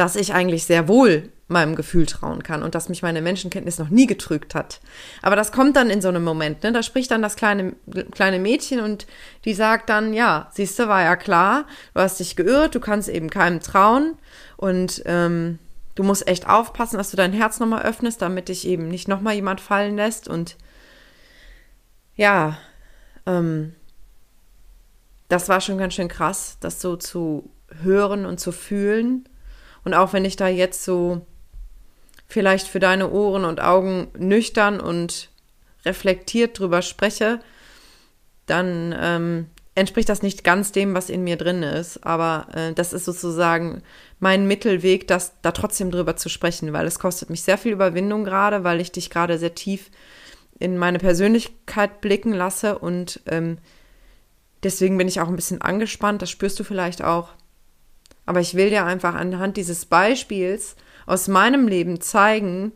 dass 0.00 0.16
ich 0.16 0.32
eigentlich 0.32 0.64
sehr 0.64 0.88
wohl 0.88 1.28
meinem 1.46 1.76
Gefühl 1.76 2.06
trauen 2.06 2.42
kann 2.42 2.62
und 2.62 2.74
dass 2.74 2.88
mich 2.88 3.02
meine 3.02 3.20
Menschenkenntnis 3.20 3.78
noch 3.78 3.90
nie 3.90 4.06
getrügt 4.06 4.54
hat. 4.54 4.80
Aber 5.20 5.36
das 5.36 5.52
kommt 5.52 5.76
dann 5.76 5.90
in 5.90 6.00
so 6.00 6.08
einem 6.08 6.24
Moment, 6.24 6.62
ne? 6.62 6.72
Da 6.72 6.82
spricht 6.82 7.10
dann 7.10 7.20
das 7.20 7.36
kleine, 7.36 7.74
kleine 8.12 8.38
Mädchen 8.38 8.80
und 8.80 9.06
die 9.44 9.52
sagt 9.52 9.90
dann, 9.90 10.14
ja, 10.14 10.48
siehst 10.54 10.78
du, 10.78 10.88
war 10.88 11.02
ja 11.02 11.16
klar, 11.16 11.66
du 11.92 12.00
hast 12.00 12.18
dich 12.18 12.34
geirrt, 12.34 12.74
du 12.74 12.80
kannst 12.80 13.10
eben 13.10 13.28
keinem 13.28 13.60
trauen 13.60 14.14
und 14.56 15.02
ähm, 15.04 15.58
du 15.96 16.02
musst 16.02 16.26
echt 16.26 16.48
aufpassen, 16.48 16.96
dass 16.96 17.10
du 17.10 17.18
dein 17.18 17.34
Herz 17.34 17.60
nochmal 17.60 17.82
öffnest, 17.82 18.22
damit 18.22 18.48
dich 18.48 18.66
eben 18.66 18.88
nicht 18.88 19.06
nochmal 19.06 19.34
jemand 19.34 19.60
fallen 19.60 19.96
lässt. 19.96 20.28
Und 20.28 20.56
ja, 22.16 22.56
ähm, 23.26 23.74
das 25.28 25.50
war 25.50 25.60
schon 25.60 25.76
ganz 25.76 25.92
schön 25.92 26.08
krass, 26.08 26.56
das 26.60 26.80
so 26.80 26.96
zu 26.96 27.50
hören 27.82 28.24
und 28.24 28.40
zu 28.40 28.50
fühlen. 28.50 29.26
Und 29.84 29.94
auch 29.94 30.12
wenn 30.12 30.24
ich 30.24 30.36
da 30.36 30.48
jetzt 30.48 30.84
so 30.84 31.26
vielleicht 32.26 32.68
für 32.68 32.80
deine 32.80 33.10
Ohren 33.10 33.44
und 33.44 33.60
Augen 33.60 34.08
nüchtern 34.16 34.80
und 34.80 35.30
reflektiert 35.84 36.58
drüber 36.58 36.82
spreche, 36.82 37.40
dann 38.46 38.94
ähm, 38.98 39.46
entspricht 39.74 40.08
das 40.08 40.22
nicht 40.22 40.44
ganz 40.44 40.72
dem, 40.72 40.94
was 40.94 41.10
in 41.10 41.24
mir 41.24 41.36
drin 41.36 41.62
ist. 41.62 42.04
Aber 42.04 42.46
äh, 42.54 42.72
das 42.72 42.92
ist 42.92 43.04
sozusagen 43.04 43.82
mein 44.18 44.46
Mittelweg, 44.46 45.08
das 45.08 45.32
da 45.42 45.52
trotzdem 45.52 45.90
drüber 45.90 46.16
zu 46.16 46.28
sprechen, 46.28 46.72
weil 46.72 46.86
es 46.86 46.98
kostet 46.98 47.30
mich 47.30 47.42
sehr 47.42 47.58
viel 47.58 47.72
Überwindung 47.72 48.24
gerade, 48.24 48.64
weil 48.64 48.80
ich 48.80 48.92
dich 48.92 49.10
gerade 49.10 49.38
sehr 49.38 49.54
tief 49.54 49.90
in 50.58 50.76
meine 50.76 50.98
Persönlichkeit 50.98 52.02
blicken 52.02 52.34
lasse 52.34 52.78
und 52.78 53.20
ähm, 53.26 53.58
deswegen 54.62 54.98
bin 54.98 55.08
ich 55.08 55.20
auch 55.20 55.28
ein 55.28 55.36
bisschen 55.36 55.62
angespannt. 55.62 56.20
Das 56.20 56.30
spürst 56.30 56.60
du 56.60 56.64
vielleicht 56.64 57.02
auch. 57.02 57.30
Aber 58.30 58.38
ich 58.38 58.54
will 58.54 58.70
dir 58.70 58.84
einfach 58.84 59.16
anhand 59.16 59.56
dieses 59.56 59.86
Beispiels 59.86 60.76
aus 61.04 61.26
meinem 61.26 61.66
Leben 61.66 62.00
zeigen, 62.00 62.70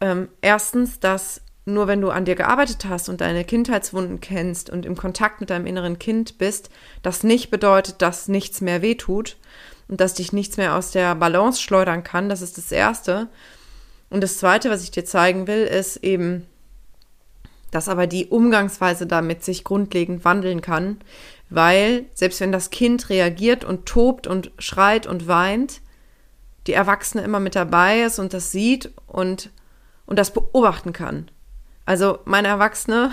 ähm, 0.00 0.28
erstens, 0.42 1.00
dass 1.00 1.40
nur 1.64 1.88
wenn 1.88 2.00
du 2.00 2.10
an 2.10 2.24
dir 2.24 2.36
gearbeitet 2.36 2.84
hast 2.88 3.08
und 3.08 3.20
deine 3.20 3.44
Kindheitswunden 3.44 4.20
kennst 4.20 4.70
und 4.70 4.86
im 4.86 4.96
Kontakt 4.96 5.40
mit 5.40 5.50
deinem 5.50 5.66
inneren 5.66 5.98
Kind 5.98 6.38
bist, 6.38 6.70
das 7.02 7.24
nicht 7.24 7.50
bedeutet, 7.50 8.00
dass 8.00 8.28
nichts 8.28 8.60
mehr 8.60 8.80
wehtut 8.80 9.38
und 9.88 10.00
dass 10.00 10.14
dich 10.14 10.32
nichts 10.32 10.56
mehr 10.56 10.76
aus 10.76 10.92
der 10.92 11.16
Balance 11.16 11.60
schleudern 11.60 12.04
kann. 12.04 12.28
Das 12.28 12.40
ist 12.40 12.56
das 12.56 12.70
Erste. 12.70 13.26
Und 14.08 14.20
das 14.22 14.38
Zweite, 14.38 14.70
was 14.70 14.84
ich 14.84 14.92
dir 14.92 15.04
zeigen 15.04 15.48
will, 15.48 15.64
ist 15.64 15.96
eben, 15.96 16.46
dass 17.72 17.88
aber 17.88 18.06
die 18.06 18.26
Umgangsweise 18.26 19.08
damit 19.08 19.42
sich 19.42 19.64
grundlegend 19.64 20.24
wandeln 20.24 20.60
kann, 20.60 21.00
weil 21.50 22.06
selbst 22.14 22.40
wenn 22.40 22.52
das 22.52 22.70
Kind 22.70 23.10
reagiert 23.10 23.64
und 23.64 23.86
tobt 23.86 24.26
und 24.26 24.52
schreit 24.58 25.06
und 25.06 25.26
weint, 25.26 25.80
die 26.66 26.72
Erwachsene 26.72 27.24
immer 27.24 27.40
mit 27.40 27.56
dabei 27.56 28.02
ist 28.02 28.18
und 28.18 28.32
das 28.32 28.52
sieht 28.52 28.92
und, 29.06 29.50
und 30.06 30.18
das 30.18 30.32
beobachten 30.32 30.92
kann. 30.92 31.30
Also 31.84 32.20
meine 32.24 32.48
Erwachsene 32.48 33.10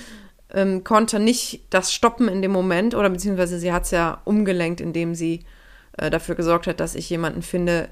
ähm, 0.52 0.84
konnte 0.84 1.18
nicht 1.18 1.62
das 1.70 1.92
stoppen 1.92 2.28
in 2.28 2.42
dem 2.42 2.52
Moment 2.52 2.94
oder 2.94 3.08
beziehungsweise 3.08 3.58
sie 3.58 3.72
hat 3.72 3.84
es 3.84 3.90
ja 3.90 4.20
umgelenkt, 4.24 4.80
indem 4.80 5.14
sie 5.14 5.44
äh, 5.96 6.10
dafür 6.10 6.34
gesorgt 6.34 6.66
hat, 6.66 6.80
dass 6.80 6.94
ich 6.94 7.08
jemanden 7.08 7.42
finde, 7.42 7.88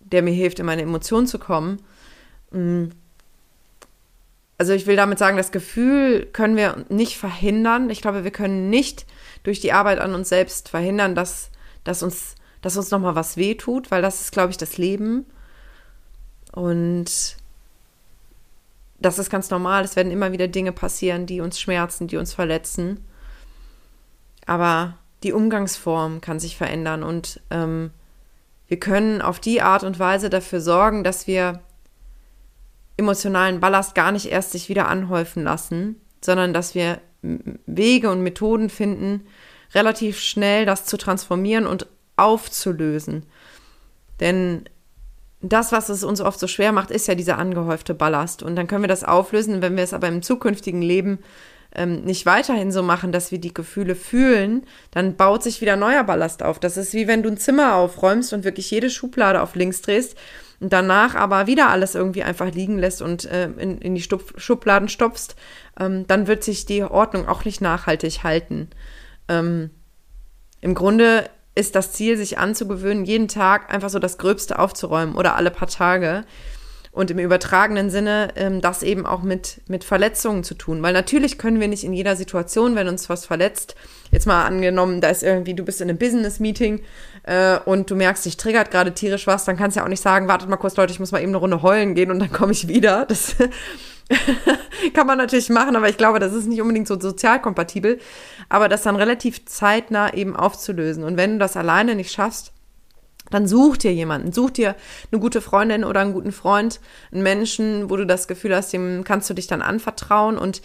der 0.00 0.22
mir 0.22 0.32
hilft, 0.32 0.58
in 0.58 0.66
meine 0.66 0.82
Emotionen 0.82 1.26
zu 1.26 1.38
kommen. 1.38 1.82
Mm. 2.50 2.86
Also 4.58 4.72
ich 4.72 4.86
will 4.86 4.96
damit 4.96 5.18
sagen, 5.18 5.36
das 5.36 5.50
Gefühl 5.50 6.26
können 6.26 6.56
wir 6.56 6.84
nicht 6.88 7.16
verhindern. 7.16 7.90
Ich 7.90 8.00
glaube, 8.00 8.24
wir 8.24 8.30
können 8.30 8.70
nicht 8.70 9.06
durch 9.42 9.60
die 9.60 9.72
Arbeit 9.72 9.98
an 9.98 10.14
uns 10.14 10.28
selbst 10.28 10.68
verhindern, 10.68 11.14
dass, 11.14 11.50
dass 11.84 12.02
uns, 12.02 12.36
dass 12.60 12.76
uns 12.76 12.90
nochmal 12.90 13.14
was 13.14 13.36
wehtut, 13.36 13.90
weil 13.90 14.02
das 14.02 14.20
ist, 14.20 14.32
glaube 14.32 14.50
ich, 14.50 14.56
das 14.56 14.78
Leben. 14.78 15.26
Und 16.52 17.36
das 19.00 19.18
ist 19.18 19.30
ganz 19.30 19.50
normal. 19.50 19.84
Es 19.84 19.96
werden 19.96 20.12
immer 20.12 20.32
wieder 20.32 20.48
Dinge 20.48 20.72
passieren, 20.72 21.26
die 21.26 21.40
uns 21.40 21.60
schmerzen, 21.60 22.06
die 22.06 22.16
uns 22.16 22.32
verletzen. 22.32 23.04
Aber 24.46 24.96
die 25.22 25.32
Umgangsform 25.32 26.20
kann 26.20 26.40
sich 26.40 26.56
verändern 26.56 27.02
und 27.02 27.40
ähm, 27.50 27.90
wir 28.66 28.80
können 28.80 29.22
auf 29.22 29.38
die 29.38 29.60
Art 29.60 29.84
und 29.84 29.98
Weise 29.98 30.30
dafür 30.30 30.60
sorgen, 30.60 31.04
dass 31.04 31.26
wir 31.26 31.60
emotionalen 33.02 33.60
Ballast 33.60 33.94
gar 33.94 34.12
nicht 34.12 34.26
erst 34.26 34.52
sich 34.52 34.68
wieder 34.68 34.88
anhäufen 34.88 35.44
lassen, 35.44 36.00
sondern 36.24 36.52
dass 36.54 36.74
wir 36.74 37.00
Wege 37.22 38.10
und 38.10 38.22
Methoden 38.22 38.70
finden, 38.70 39.26
relativ 39.74 40.18
schnell 40.18 40.66
das 40.66 40.86
zu 40.86 40.96
transformieren 40.96 41.66
und 41.66 41.86
aufzulösen. 42.16 43.24
Denn 44.20 44.64
das, 45.40 45.72
was 45.72 45.88
es 45.88 46.04
uns 46.04 46.20
oft 46.20 46.38
so 46.38 46.46
schwer 46.46 46.72
macht, 46.72 46.90
ist 46.90 47.08
ja 47.08 47.14
dieser 47.14 47.38
angehäufte 47.38 47.94
Ballast. 47.94 48.42
Und 48.42 48.54
dann 48.56 48.66
können 48.66 48.84
wir 48.84 48.88
das 48.88 49.04
auflösen, 49.04 49.62
wenn 49.62 49.76
wir 49.76 49.82
es 49.82 49.94
aber 49.94 50.08
im 50.08 50.22
zukünftigen 50.22 50.82
Leben 50.82 51.18
ähm, 51.74 52.02
nicht 52.02 52.26
weiterhin 52.26 52.70
so 52.70 52.82
machen, 52.82 53.12
dass 53.12 53.32
wir 53.32 53.38
die 53.38 53.54
Gefühle 53.54 53.94
fühlen, 53.94 54.62
dann 54.90 55.16
baut 55.16 55.42
sich 55.42 55.60
wieder 55.60 55.76
neuer 55.76 56.04
Ballast 56.04 56.42
auf. 56.42 56.60
Das 56.60 56.76
ist 56.76 56.92
wie 56.94 57.08
wenn 57.08 57.22
du 57.22 57.30
ein 57.30 57.38
Zimmer 57.38 57.74
aufräumst 57.74 58.32
und 58.32 58.44
wirklich 58.44 58.70
jede 58.70 58.90
Schublade 58.90 59.42
auf 59.42 59.54
links 59.54 59.82
drehst 59.82 60.16
und 60.62 60.72
danach 60.72 61.16
aber 61.16 61.48
wieder 61.48 61.70
alles 61.70 61.96
irgendwie 61.96 62.22
einfach 62.22 62.52
liegen 62.52 62.78
lässt 62.78 63.02
und 63.02 63.24
äh, 63.24 63.46
in, 63.58 63.78
in 63.78 63.96
die 63.96 64.00
Stupf 64.00 64.32
Schubladen 64.36 64.88
stopfst, 64.88 65.34
ähm, 65.78 66.06
dann 66.06 66.28
wird 66.28 66.44
sich 66.44 66.66
die 66.66 66.84
Ordnung 66.84 67.26
auch 67.26 67.44
nicht 67.44 67.60
nachhaltig 67.60 68.22
halten. 68.22 68.70
Ähm, 69.28 69.70
Im 70.60 70.76
Grunde 70.76 71.28
ist 71.56 71.74
das 71.74 71.92
Ziel, 71.92 72.16
sich 72.16 72.38
anzugewöhnen, 72.38 73.04
jeden 73.04 73.26
Tag 73.26 73.74
einfach 73.74 73.90
so 73.90 73.98
das 73.98 74.18
Gröbste 74.18 74.56
aufzuräumen 74.60 75.16
oder 75.16 75.34
alle 75.34 75.50
paar 75.50 75.66
Tage. 75.66 76.24
Und 76.92 77.10
im 77.10 77.18
übertragenen 77.18 77.88
Sinne 77.88 78.28
ähm, 78.36 78.60
das 78.60 78.82
eben 78.82 79.06
auch 79.06 79.22
mit, 79.22 79.62
mit 79.66 79.82
Verletzungen 79.82 80.44
zu 80.44 80.54
tun. 80.54 80.82
Weil 80.82 80.92
natürlich 80.92 81.38
können 81.38 81.58
wir 81.58 81.68
nicht 81.68 81.84
in 81.84 81.94
jeder 81.94 82.16
Situation, 82.16 82.76
wenn 82.76 82.86
uns 82.86 83.08
was 83.08 83.24
verletzt, 83.24 83.74
jetzt 84.10 84.26
mal 84.26 84.44
angenommen, 84.44 85.00
da 85.00 85.08
ist 85.08 85.22
irgendwie, 85.22 85.54
du 85.54 85.64
bist 85.64 85.80
in 85.80 85.88
einem 85.88 85.98
Business-Meeting 85.98 86.82
äh, 87.22 87.58
und 87.64 87.90
du 87.90 87.96
merkst, 87.96 88.26
dich 88.26 88.36
triggert 88.36 88.70
gerade 88.70 88.92
tierisch 88.92 89.26
was, 89.26 89.46
dann 89.46 89.56
kannst 89.56 89.76
du 89.76 89.80
ja 89.80 89.84
auch 89.84 89.88
nicht 89.88 90.02
sagen, 90.02 90.28
wartet 90.28 90.50
mal 90.50 90.58
kurz, 90.58 90.76
Leute, 90.76 90.92
ich 90.92 91.00
muss 91.00 91.12
mal 91.12 91.22
eben 91.22 91.30
eine 91.30 91.38
Runde 91.38 91.62
heulen 91.62 91.94
gehen 91.94 92.10
und 92.10 92.18
dann 92.18 92.30
komme 92.30 92.52
ich 92.52 92.68
wieder. 92.68 93.06
Das 93.06 93.36
Kann 94.94 95.06
man 95.06 95.18
natürlich 95.18 95.48
machen, 95.48 95.76
aber 95.76 95.88
ich 95.88 95.96
glaube, 95.96 96.18
das 96.18 96.32
ist 96.32 96.46
nicht 96.46 96.60
unbedingt 96.60 96.88
so 96.88 96.98
sozial 96.98 97.40
kompatibel. 97.40 97.98
Aber 98.48 98.68
das 98.68 98.82
dann 98.82 98.96
relativ 98.96 99.46
zeitnah 99.46 100.12
eben 100.14 100.36
aufzulösen. 100.36 101.04
Und 101.04 101.16
wenn 101.16 101.34
du 101.34 101.38
das 101.38 101.56
alleine 101.56 101.94
nicht 101.94 102.12
schaffst, 102.12 102.52
dann 103.32 103.46
such 103.46 103.78
dir 103.78 103.92
jemanden, 103.92 104.32
such 104.32 104.50
dir 104.50 104.76
eine 105.10 105.20
gute 105.20 105.40
Freundin 105.40 105.84
oder 105.84 106.00
einen 106.00 106.12
guten 106.12 106.32
Freund, 106.32 106.80
einen 107.12 107.22
Menschen, 107.22 107.90
wo 107.90 107.96
du 107.96 108.06
das 108.06 108.28
Gefühl 108.28 108.54
hast, 108.54 108.72
dem 108.72 109.04
kannst 109.04 109.28
du 109.30 109.34
dich 109.34 109.46
dann 109.46 109.62
anvertrauen. 109.62 110.38
Und 110.38 110.62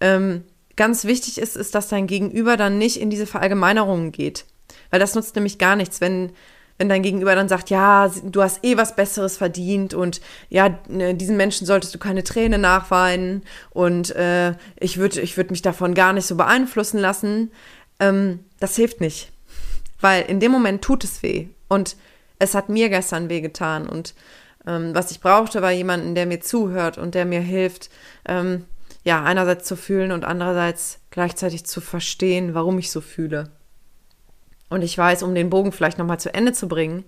ähm, 0.00 0.44
ganz 0.76 1.04
wichtig 1.04 1.38
ist, 1.38 1.56
ist, 1.56 1.74
dass 1.74 1.88
dein 1.88 2.06
Gegenüber 2.06 2.56
dann 2.56 2.78
nicht 2.78 3.00
in 3.00 3.10
diese 3.10 3.26
Verallgemeinerungen 3.26 4.12
geht. 4.12 4.44
Weil 4.90 5.00
das 5.00 5.14
nutzt 5.14 5.34
nämlich 5.34 5.58
gar 5.58 5.76
nichts, 5.76 6.00
wenn 6.00 6.32
wenn 6.78 6.88
dein 6.88 7.02
Gegenüber 7.02 7.34
dann 7.34 7.48
sagt, 7.48 7.70
ja, 7.70 8.10
du 8.22 8.42
hast 8.42 8.64
eh 8.64 8.76
was 8.76 8.94
Besseres 8.94 9.36
verdient 9.36 9.94
und 9.94 10.20
ja, 10.48 10.78
ne, 10.88 11.14
diesen 11.14 11.36
Menschen 11.36 11.66
solltest 11.66 11.94
du 11.94 11.98
keine 11.98 12.22
Träne 12.22 12.56
nachweinen 12.56 13.42
und 13.70 14.14
äh, 14.14 14.54
ich 14.78 14.96
würde 14.96 15.20
ich 15.20 15.36
würd 15.36 15.50
mich 15.50 15.62
davon 15.62 15.94
gar 15.94 16.12
nicht 16.12 16.26
so 16.26 16.36
beeinflussen 16.36 16.98
lassen, 16.98 17.50
ähm, 17.98 18.44
das 18.60 18.76
hilft 18.76 19.00
nicht. 19.00 19.32
Weil 20.00 20.22
in 20.22 20.38
dem 20.38 20.52
Moment 20.52 20.82
tut 20.82 21.02
es 21.02 21.22
weh 21.24 21.48
und 21.66 21.96
es 22.38 22.54
hat 22.54 22.68
mir 22.68 22.88
gestern 22.88 23.28
wehgetan 23.28 23.88
und 23.88 24.14
ähm, 24.66 24.94
was 24.94 25.10
ich 25.10 25.20
brauchte, 25.20 25.62
war 25.62 25.72
jemanden, 25.72 26.14
der 26.14 26.26
mir 26.26 26.40
zuhört 26.40 26.98
und 26.98 27.14
der 27.14 27.24
mir 27.24 27.40
hilft, 27.40 27.90
ähm, 28.26 28.64
ja, 29.04 29.22
einerseits 29.22 29.66
zu 29.66 29.76
fühlen 29.76 30.12
und 30.12 30.24
andererseits 30.24 31.00
gleichzeitig 31.10 31.64
zu 31.64 31.80
verstehen, 31.80 32.54
warum 32.54 32.78
ich 32.78 32.90
so 32.90 33.00
fühle. 33.00 33.50
Und 34.68 34.82
ich 34.82 34.98
weiß, 34.98 35.22
um 35.22 35.34
den 35.34 35.48
Bogen 35.48 35.72
vielleicht 35.72 35.98
nochmal 35.98 36.20
zu 36.20 36.32
Ende 36.34 36.52
zu 36.52 36.68
bringen, 36.68 37.04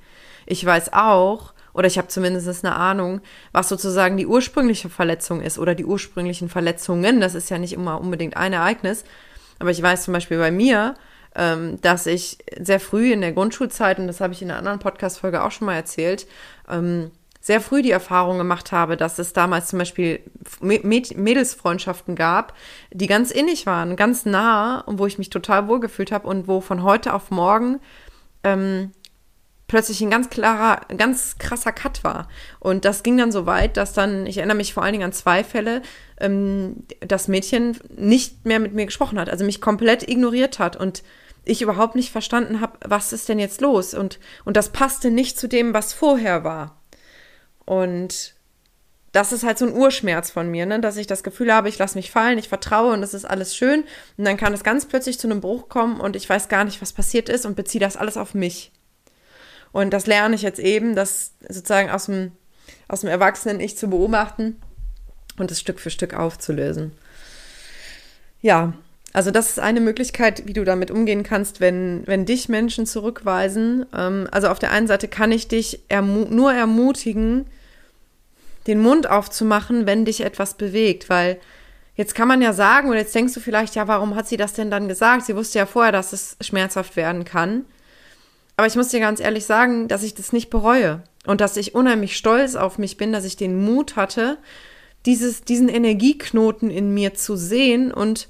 ich 0.47 0.65
weiß 0.65 0.93
auch, 0.95 1.53
oder 1.73 1.87
ich 1.87 1.99
habe 1.99 2.09
zumindest 2.09 2.65
eine 2.65 2.75
Ahnung, 2.75 3.21
was 3.53 3.69
sozusagen 3.69 4.17
die 4.17 4.27
ursprüngliche 4.27 4.89
Verletzung 4.89 5.41
ist 5.41 5.59
oder 5.59 5.75
die 5.75 5.85
ursprünglichen 5.85 6.49
Verletzungen. 6.49 7.21
Das 7.21 7.35
ist 7.35 7.51
ja 7.51 7.59
nicht 7.59 7.73
immer 7.73 8.01
unbedingt 8.01 8.37
ein 8.37 8.53
Ereignis. 8.53 9.05
Aber 9.59 9.71
ich 9.71 9.81
weiß 9.81 10.05
zum 10.05 10.15
Beispiel 10.15 10.39
bei 10.39 10.51
mir, 10.51 10.95
ähm, 11.35 11.81
dass 11.81 12.07
ich 12.07 12.39
sehr 12.59 12.81
früh 12.81 13.13
in 13.13 13.21
der 13.21 13.33
Grundschulzeit, 13.33 13.99
und 13.99 14.07
das 14.07 14.21
habe 14.21 14.33
ich 14.33 14.43
in 14.43 14.51
einer 14.51 14.59
anderen 14.59 14.79
Podcast-Folge 14.79 15.43
auch 15.43 15.53
schon 15.53 15.67
mal 15.67 15.75
erzählt, 15.75 16.27
ähm, 16.69 17.11
sehr 17.41 17.61
früh 17.61 17.81
die 17.81 17.91
Erfahrung 17.91 18.37
gemacht 18.37 18.71
habe, 18.71 18.97
dass 18.99 19.19
es 19.19 19.33
damals 19.33 19.69
zum 19.69 19.79
Beispiel 19.79 20.21
Mädelsfreundschaften 20.61 22.15
gab, 22.15 22.55
die 22.93 23.07
ganz 23.07 23.31
innig 23.31 23.65
waren, 23.65 23.97
ganz 23.97 24.27
nah 24.27 24.81
und 24.81 24.99
wo 24.99 25.07
ich 25.07 25.17
mich 25.17 25.31
total 25.31 25.67
wohlgefühlt 25.67 26.13
habe 26.13 26.29
und 26.29 26.49
wo 26.49 26.61
von 26.61 26.83
heute 26.83 27.15
auf 27.15 27.31
morgen 27.31 27.81
ähm, 28.45 28.93
plötzlich 29.69 30.03
ein 30.03 30.11
ganz 30.11 30.29
klarer, 30.29 30.81
ganz 30.97 31.39
krasser 31.39 31.73
Cut 31.73 32.05
war. 32.05 32.29
Und 32.59 32.85
das 32.85 33.03
ging 33.03 33.17
dann 33.17 33.33
so 33.33 33.47
weit, 33.47 33.77
dass 33.79 33.95
dann, 33.95 34.27
ich 34.27 34.37
erinnere 34.37 34.57
mich 34.57 34.75
vor 34.75 34.83
allen 34.83 34.93
Dingen 34.93 35.05
an 35.05 35.13
zwei 35.13 35.43
Fälle, 35.43 35.81
ähm, 36.19 36.85
das 37.01 37.27
Mädchen 37.29 37.79
nicht 37.97 38.45
mehr 38.45 38.59
mit 38.59 38.75
mir 38.75 38.85
gesprochen 38.85 39.19
hat, 39.19 39.31
also 39.31 39.47
mich 39.47 39.63
komplett 39.63 40.07
ignoriert 40.07 40.59
hat 40.59 40.77
und 40.77 41.03
ich 41.45 41.63
überhaupt 41.63 41.95
nicht 41.95 42.13
verstanden 42.13 42.61
habe, 42.61 42.79
was 42.85 43.13
ist 43.13 43.29
denn 43.29 43.39
jetzt 43.39 43.61
los? 43.61 43.95
Und, 43.95 44.19
und 44.45 44.57
das 44.57 44.71
passte 44.71 45.11
nicht 45.11 45.39
zu 45.39 45.49
dem, 45.49 45.75
was 45.75 45.93
vorher 45.93 46.45
war. 46.45 46.81
Und 47.65 48.35
das 49.13 49.33
ist 49.33 49.43
halt 49.43 49.59
so 49.59 49.67
ein 49.67 49.75
Urschmerz 49.75 50.31
von 50.31 50.51
mir, 50.51 50.67
ne? 50.67 50.81
dass 50.81 50.97
ich 50.97 51.07
das 51.07 51.23
Gefühl 51.23 51.53
habe, 51.53 51.69
ich 51.69 51.79
lasse 51.79 51.99
mich 51.99 52.11
fallen, 52.11 52.39
ich 52.39 52.49
vertraue 52.49 52.93
und 52.93 53.03
es 53.03 53.15
ist 53.15 53.25
alles 53.25 53.57
schön. 53.57 53.85
Und 54.17 54.25
dann 54.25 54.37
kann 54.37 54.55
es 54.55 54.63
ganz 54.63 54.87
plötzlich 54.87 55.19
zu 55.19 55.27
einem 55.27 55.41
Bruch 55.41 55.69
kommen 55.69 56.01
und 56.01 56.15
ich 56.15 56.29
weiß 56.29 56.49
gar 56.49 56.65
nicht, 56.65 56.81
was 56.81 56.93
passiert 56.93 57.29
ist 57.29 57.45
und 57.45 57.57
beziehe 57.57 57.81
das 57.81 57.97
alles 57.97 58.17
auf 58.17 58.35
mich. 58.35 58.73
Und 59.73 59.91
das 59.91 60.07
lerne 60.07 60.35
ich 60.35 60.43
jetzt 60.43 60.61
eben, 60.61 60.95
das 60.95 61.33
sozusagen 61.49 61.91
aus 61.91 62.07
dem, 62.07 62.33
aus 62.89 63.01
dem 63.01 63.11
Erwachsenen-Ich 63.11 63.77
zu 63.77 63.89
beobachten 63.89 64.61
und 65.39 65.51
es 65.51 65.61
Stück 65.61 65.81
für 65.81 65.91
Stück 65.91 66.15
aufzulösen. 66.15 66.93
Ja, 68.41 68.75
also 69.13 69.31
das 69.31 69.51
ist 69.51 69.59
eine 69.59 69.81
Möglichkeit, 69.81 70.47
wie 70.47 70.53
du 70.53 70.65
damit 70.65 70.91
umgehen 70.91 71.25
kannst, 71.25 71.61
wenn, 71.61 72.03
wenn 72.07 72.27
dich 72.27 72.49
Menschen 72.49 72.87
zurückweisen. 72.87 73.87
Ähm, 73.97 74.29
also 74.31 74.49
auf 74.49 74.59
der 74.59 74.71
einen 74.71 74.87
Seite 74.87 75.09
kann 75.09 75.33
ich 75.33 75.49
dich 75.49 75.81
ermu 75.89 76.27
nur 76.31 76.53
ermutigen, 76.53 77.47
den 78.67 78.81
Mund 78.81 79.09
aufzumachen, 79.09 79.87
wenn 79.87 80.05
dich 80.05 80.21
etwas 80.21 80.55
bewegt, 80.55 81.09
weil 81.09 81.41
jetzt 81.97 82.15
kann 82.15 82.29
man 82.29 82.41
ja 82.41 82.53
sagen, 82.53 82.89
oder 82.89 82.99
jetzt 82.99 83.15
denkst 83.15 83.35
du 83.35 83.41
vielleicht, 83.41 83.75
ja, 83.75 83.89
warum 83.89 84.15
hat 84.15 84.29
sie 84.29 84.37
das 84.37 84.53
denn 84.53 84.71
dann 84.71 84.87
gesagt? 84.87 85.27
Sie 85.27 85.35
wusste 85.35 85.59
ja 85.59 85.67
vorher, 85.67 85.93
dass 85.93 86.13
es 86.13 86.37
schmerzhaft 86.41 86.97
werden 86.97 87.25
kann. 87.25 87.65
Aber 88.57 88.67
ich 88.67 88.77
muss 88.77 88.89
dir 88.89 89.01
ganz 89.01 89.21
ehrlich 89.21 89.45
sagen, 89.45 89.89
dass 89.89 90.03
ich 90.03 90.15
das 90.15 90.33
nicht 90.33 90.51
bereue 90.51 91.03
und 91.27 91.41
dass 91.41 91.57
ich 91.57 91.75
unheimlich 91.75 92.17
stolz 92.17 92.55
auf 92.55 92.79
mich 92.79 92.97
bin, 92.97 93.13
dass 93.13 93.25
ich 93.25 93.37
den 93.37 93.61
Mut 93.61 93.97
hatte, 93.97 94.39
dieses, 95.07 95.43
diesen 95.43 95.69
Energieknoten 95.69 96.71
in 96.71 96.93
mir 96.93 97.15
zu 97.15 97.37
sehen 97.37 97.93
und 97.93 98.29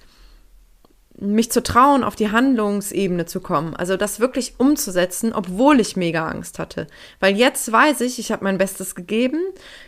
mich 1.18 1.50
zu 1.50 1.62
trauen, 1.62 2.02
auf 2.02 2.16
die 2.16 2.30
Handlungsebene 2.30 3.26
zu 3.26 3.40
kommen, 3.40 3.74
also 3.76 3.96
das 3.96 4.20
wirklich 4.20 4.54
umzusetzen, 4.58 5.32
obwohl 5.32 5.80
ich 5.80 5.96
mega 5.96 6.26
Angst 6.26 6.58
hatte. 6.58 6.86
Weil 7.18 7.36
jetzt 7.36 7.70
weiß 7.70 8.00
ich, 8.02 8.18
ich 8.18 8.32
habe 8.32 8.44
mein 8.44 8.58
Bestes 8.58 8.94
gegeben, 8.94 9.40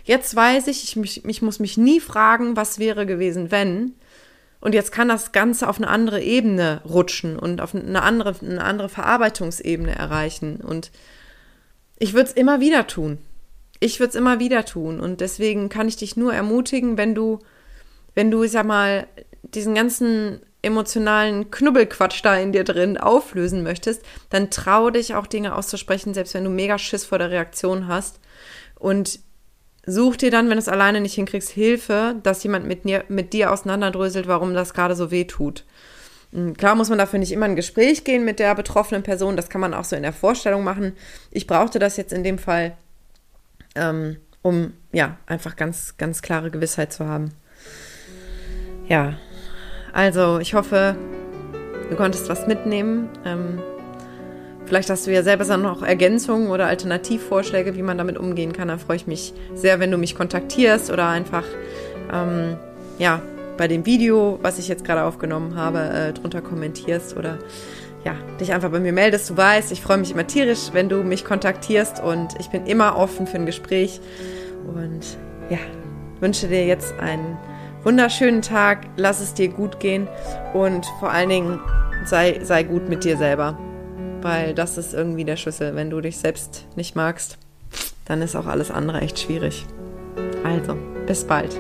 jetzt 0.05 0.35
weiß 0.35 0.67
ich, 0.67 0.85
ich, 0.85 0.97
mich, 0.97 1.25
ich 1.25 1.43
muss 1.43 1.59
mich 1.59 1.77
nie 1.77 2.01
fragen, 2.01 2.57
was 2.57 2.79
wäre 2.79 3.07
gewesen, 3.07 3.51
wenn. 3.51 3.95
Und 4.61 4.75
jetzt 4.75 4.93
kann 4.93 5.09
das 5.09 5.33
Ganze 5.33 5.69
auf 5.69 5.79
eine 5.79 5.89
andere 5.89 6.23
Ebene 6.23 6.83
rutschen 6.85 7.39
und 7.39 7.61
auf 7.61 7.75
eine 7.75 8.03
andere, 8.03 8.35
eine 8.41 8.63
andere 8.63 8.89
Verarbeitungsebene 8.89 9.95
erreichen. 9.95 10.61
Und 10.61 10.93
ich 11.99 12.13
würde 12.15 12.31
es 12.31 12.37
immer 12.37 12.61
wieder 12.61 12.87
tun. 12.87 13.19
Ich 13.81 13.99
würde 13.99 14.11
es 14.11 14.15
immer 14.15 14.39
wieder 14.39 14.65
tun. 14.65 15.01
Und 15.01 15.21
deswegen 15.21 15.69
kann 15.69 15.89
ich 15.89 15.97
dich 15.97 16.17
nur 16.17 16.33
ermutigen, 16.33 16.97
wenn 16.97 17.15
du, 17.15 17.41
wenn 18.15 18.31
du, 18.31 18.45
ich 18.45 18.53
sag 18.53 18.65
mal, 18.67 19.09
diesen 19.43 19.75
ganzen 19.75 20.41
emotionalen 20.63 21.51
Knubbelquatsch 21.51 22.25
da 22.25 22.37
in 22.37 22.53
dir 22.53 22.65
drin 22.65 22.97
auflösen 22.97 23.63
möchtest, 23.63 24.03
dann 24.31 24.51
trau 24.51 24.91
dich 24.91 25.15
auch 25.15 25.27
Dinge 25.27 25.55
auszusprechen, 25.57 26.15
selbst 26.15 26.35
wenn 26.35 26.45
du 26.45 26.51
mega 26.51 26.79
Schiss 26.79 27.05
vor 27.05 27.19
der 27.19 27.31
Reaktion 27.31 27.89
hast. 27.89 28.21
Und 28.79 29.19
such 29.85 30.17
dir 30.17 30.31
dann, 30.31 30.47
wenn 30.47 30.57
du 30.57 30.63
es 30.63 30.69
alleine 30.69 31.01
nicht 31.01 31.15
hinkriegst, 31.15 31.51
Hilfe, 31.51 32.17
dass 32.23 32.45
jemand 32.45 32.67
mit, 32.67 32.85
dir, 32.85 33.05
mit 33.09 33.33
dir 33.33 33.53
auseinanderdröselt, 33.53 34.29
warum 34.29 34.55
das 34.55 34.75
gerade 34.75 34.95
so 34.95 35.11
weh 35.11 35.25
tut. 35.25 35.65
Hm, 36.33 36.57
klar 36.57 36.77
muss 36.77 36.89
man 36.89 36.99
dafür 36.99 37.19
nicht 37.19 37.33
immer 37.33 37.47
ein 37.47 37.57
Gespräch 37.57 38.05
gehen 38.05 38.25
mit 38.25 38.39
der 38.39 38.55
betroffenen 38.55 39.03
Person, 39.03 39.37
das 39.37 39.51
kann 39.51 39.61
man 39.61 39.75
auch 39.75 39.85
so 39.85 39.97
in 39.97 40.03
der 40.03 40.13
Vorstellung 40.13 40.63
machen. 40.63 40.93
Ich 41.31 41.47
brauchte 41.49 41.81
das 41.81 41.97
jetzt 41.97 42.13
in 42.13 42.23
dem 42.23 42.39
Fall, 42.39 42.77
ähm, 43.75 44.17
um 44.43 44.73
ja 44.93 45.19
einfach 45.27 45.57
ganz, 45.57 45.97
ganz 45.97 46.23
klare 46.23 46.51
Gewissheit 46.51 46.93
zu 46.93 47.07
haben. 47.07 47.33
Ja, 48.89 49.19
also, 49.93 50.39
ich 50.39 50.55
hoffe, 50.55 50.97
du 51.91 51.97
konntest 51.97 52.29
was 52.29 52.47
mitnehmen. 52.47 53.09
Ähm, 53.25 53.61
vielleicht 54.67 54.91
hast 54.91 55.07
du 55.07 55.13
ja 55.13 55.23
selber 55.23 55.57
noch 55.57 55.83
Ergänzungen 55.83 56.49
oder 56.49 56.67
Alternativvorschläge, 56.67 57.77
wie 57.77 57.83
man 57.83 57.99
damit 57.99 58.19
umgehen 58.19 58.53
kann. 58.53 58.69
Da 58.69 58.79
freue 58.79 58.97
ich 58.97 59.07
mich 59.07 59.35
sehr, 59.55 59.81
wenn 59.81 59.91
du 59.91 59.99
mich 59.99 60.15
kontaktierst 60.15 60.91
oder 60.91 61.09
einfach 61.09 61.45
ähm, 62.13 62.57
ja, 62.99 63.21
bei 63.57 63.69
dem 63.69 63.87
Video, 63.87 64.39
was 64.43 64.59
ich 64.59 64.69
jetzt 64.69 64.85
gerade 64.85 65.05
aufgenommen 65.05 65.57
habe, 65.57 65.79
äh, 65.79 66.13
drunter 66.13 66.41
kommentierst 66.41 67.17
oder 67.17 67.39
ja, 68.05 68.15
dich 68.41 68.53
einfach 68.53 68.71
bei 68.71 68.81
mir 68.81 68.93
meldest. 68.93 69.31
Du 69.31 69.37
weißt, 69.37 69.71
ich 69.73 69.81
freue 69.81 69.99
mich 69.99 70.11
immer 70.11 70.27
tierisch, 70.27 70.71
wenn 70.73 70.89
du 70.89 71.03
mich 71.05 71.25
kontaktierst 71.25 72.03
und 72.03 72.35
ich 72.41 72.49
bin 72.49 72.67
immer 72.67 72.97
offen 72.97 73.27
für 73.27 73.37
ein 73.37 73.47
Gespräch. 73.47 74.01
Und 74.67 75.19
ja, 75.51 75.59
wünsche 76.21 76.49
dir 76.49 76.67
jetzt 76.67 76.99
einen 76.99 77.37
wunderschönen 77.85 78.43
Tag, 78.43 78.87
lass 78.97 79.21
es 79.21 79.35
dir 79.35 79.49
gut 79.49 79.81
gehen 79.81 80.09
und 80.55 80.87
vor 81.01 81.11
allen 81.11 81.29
Dingen 81.29 81.61
sei, 82.05 82.41
sei 82.43 82.63
gut 82.63 82.89
mit 82.89 83.05
dir 83.05 83.17
selber. 83.17 83.59
Weil 84.21 84.55
das 84.55 84.79
ist 84.79 84.95
irgendwie 84.95 85.25
der 85.25 85.37
Schlüssel. 85.37 85.75
Wenn 85.75 85.91
du 85.91 86.01
dich 86.01 86.19
selbst 86.19 86.67
nicht 86.77 86.95
magst, 86.95 87.39
dann 88.05 88.23
ist 88.23 88.37
auch 88.37 88.47
alles 88.47 88.71
andere 88.71 89.01
echt 89.01 89.19
schwierig. 89.19 89.67
Also, 90.45 90.77
bis 91.07 91.25
bald. 91.25 91.59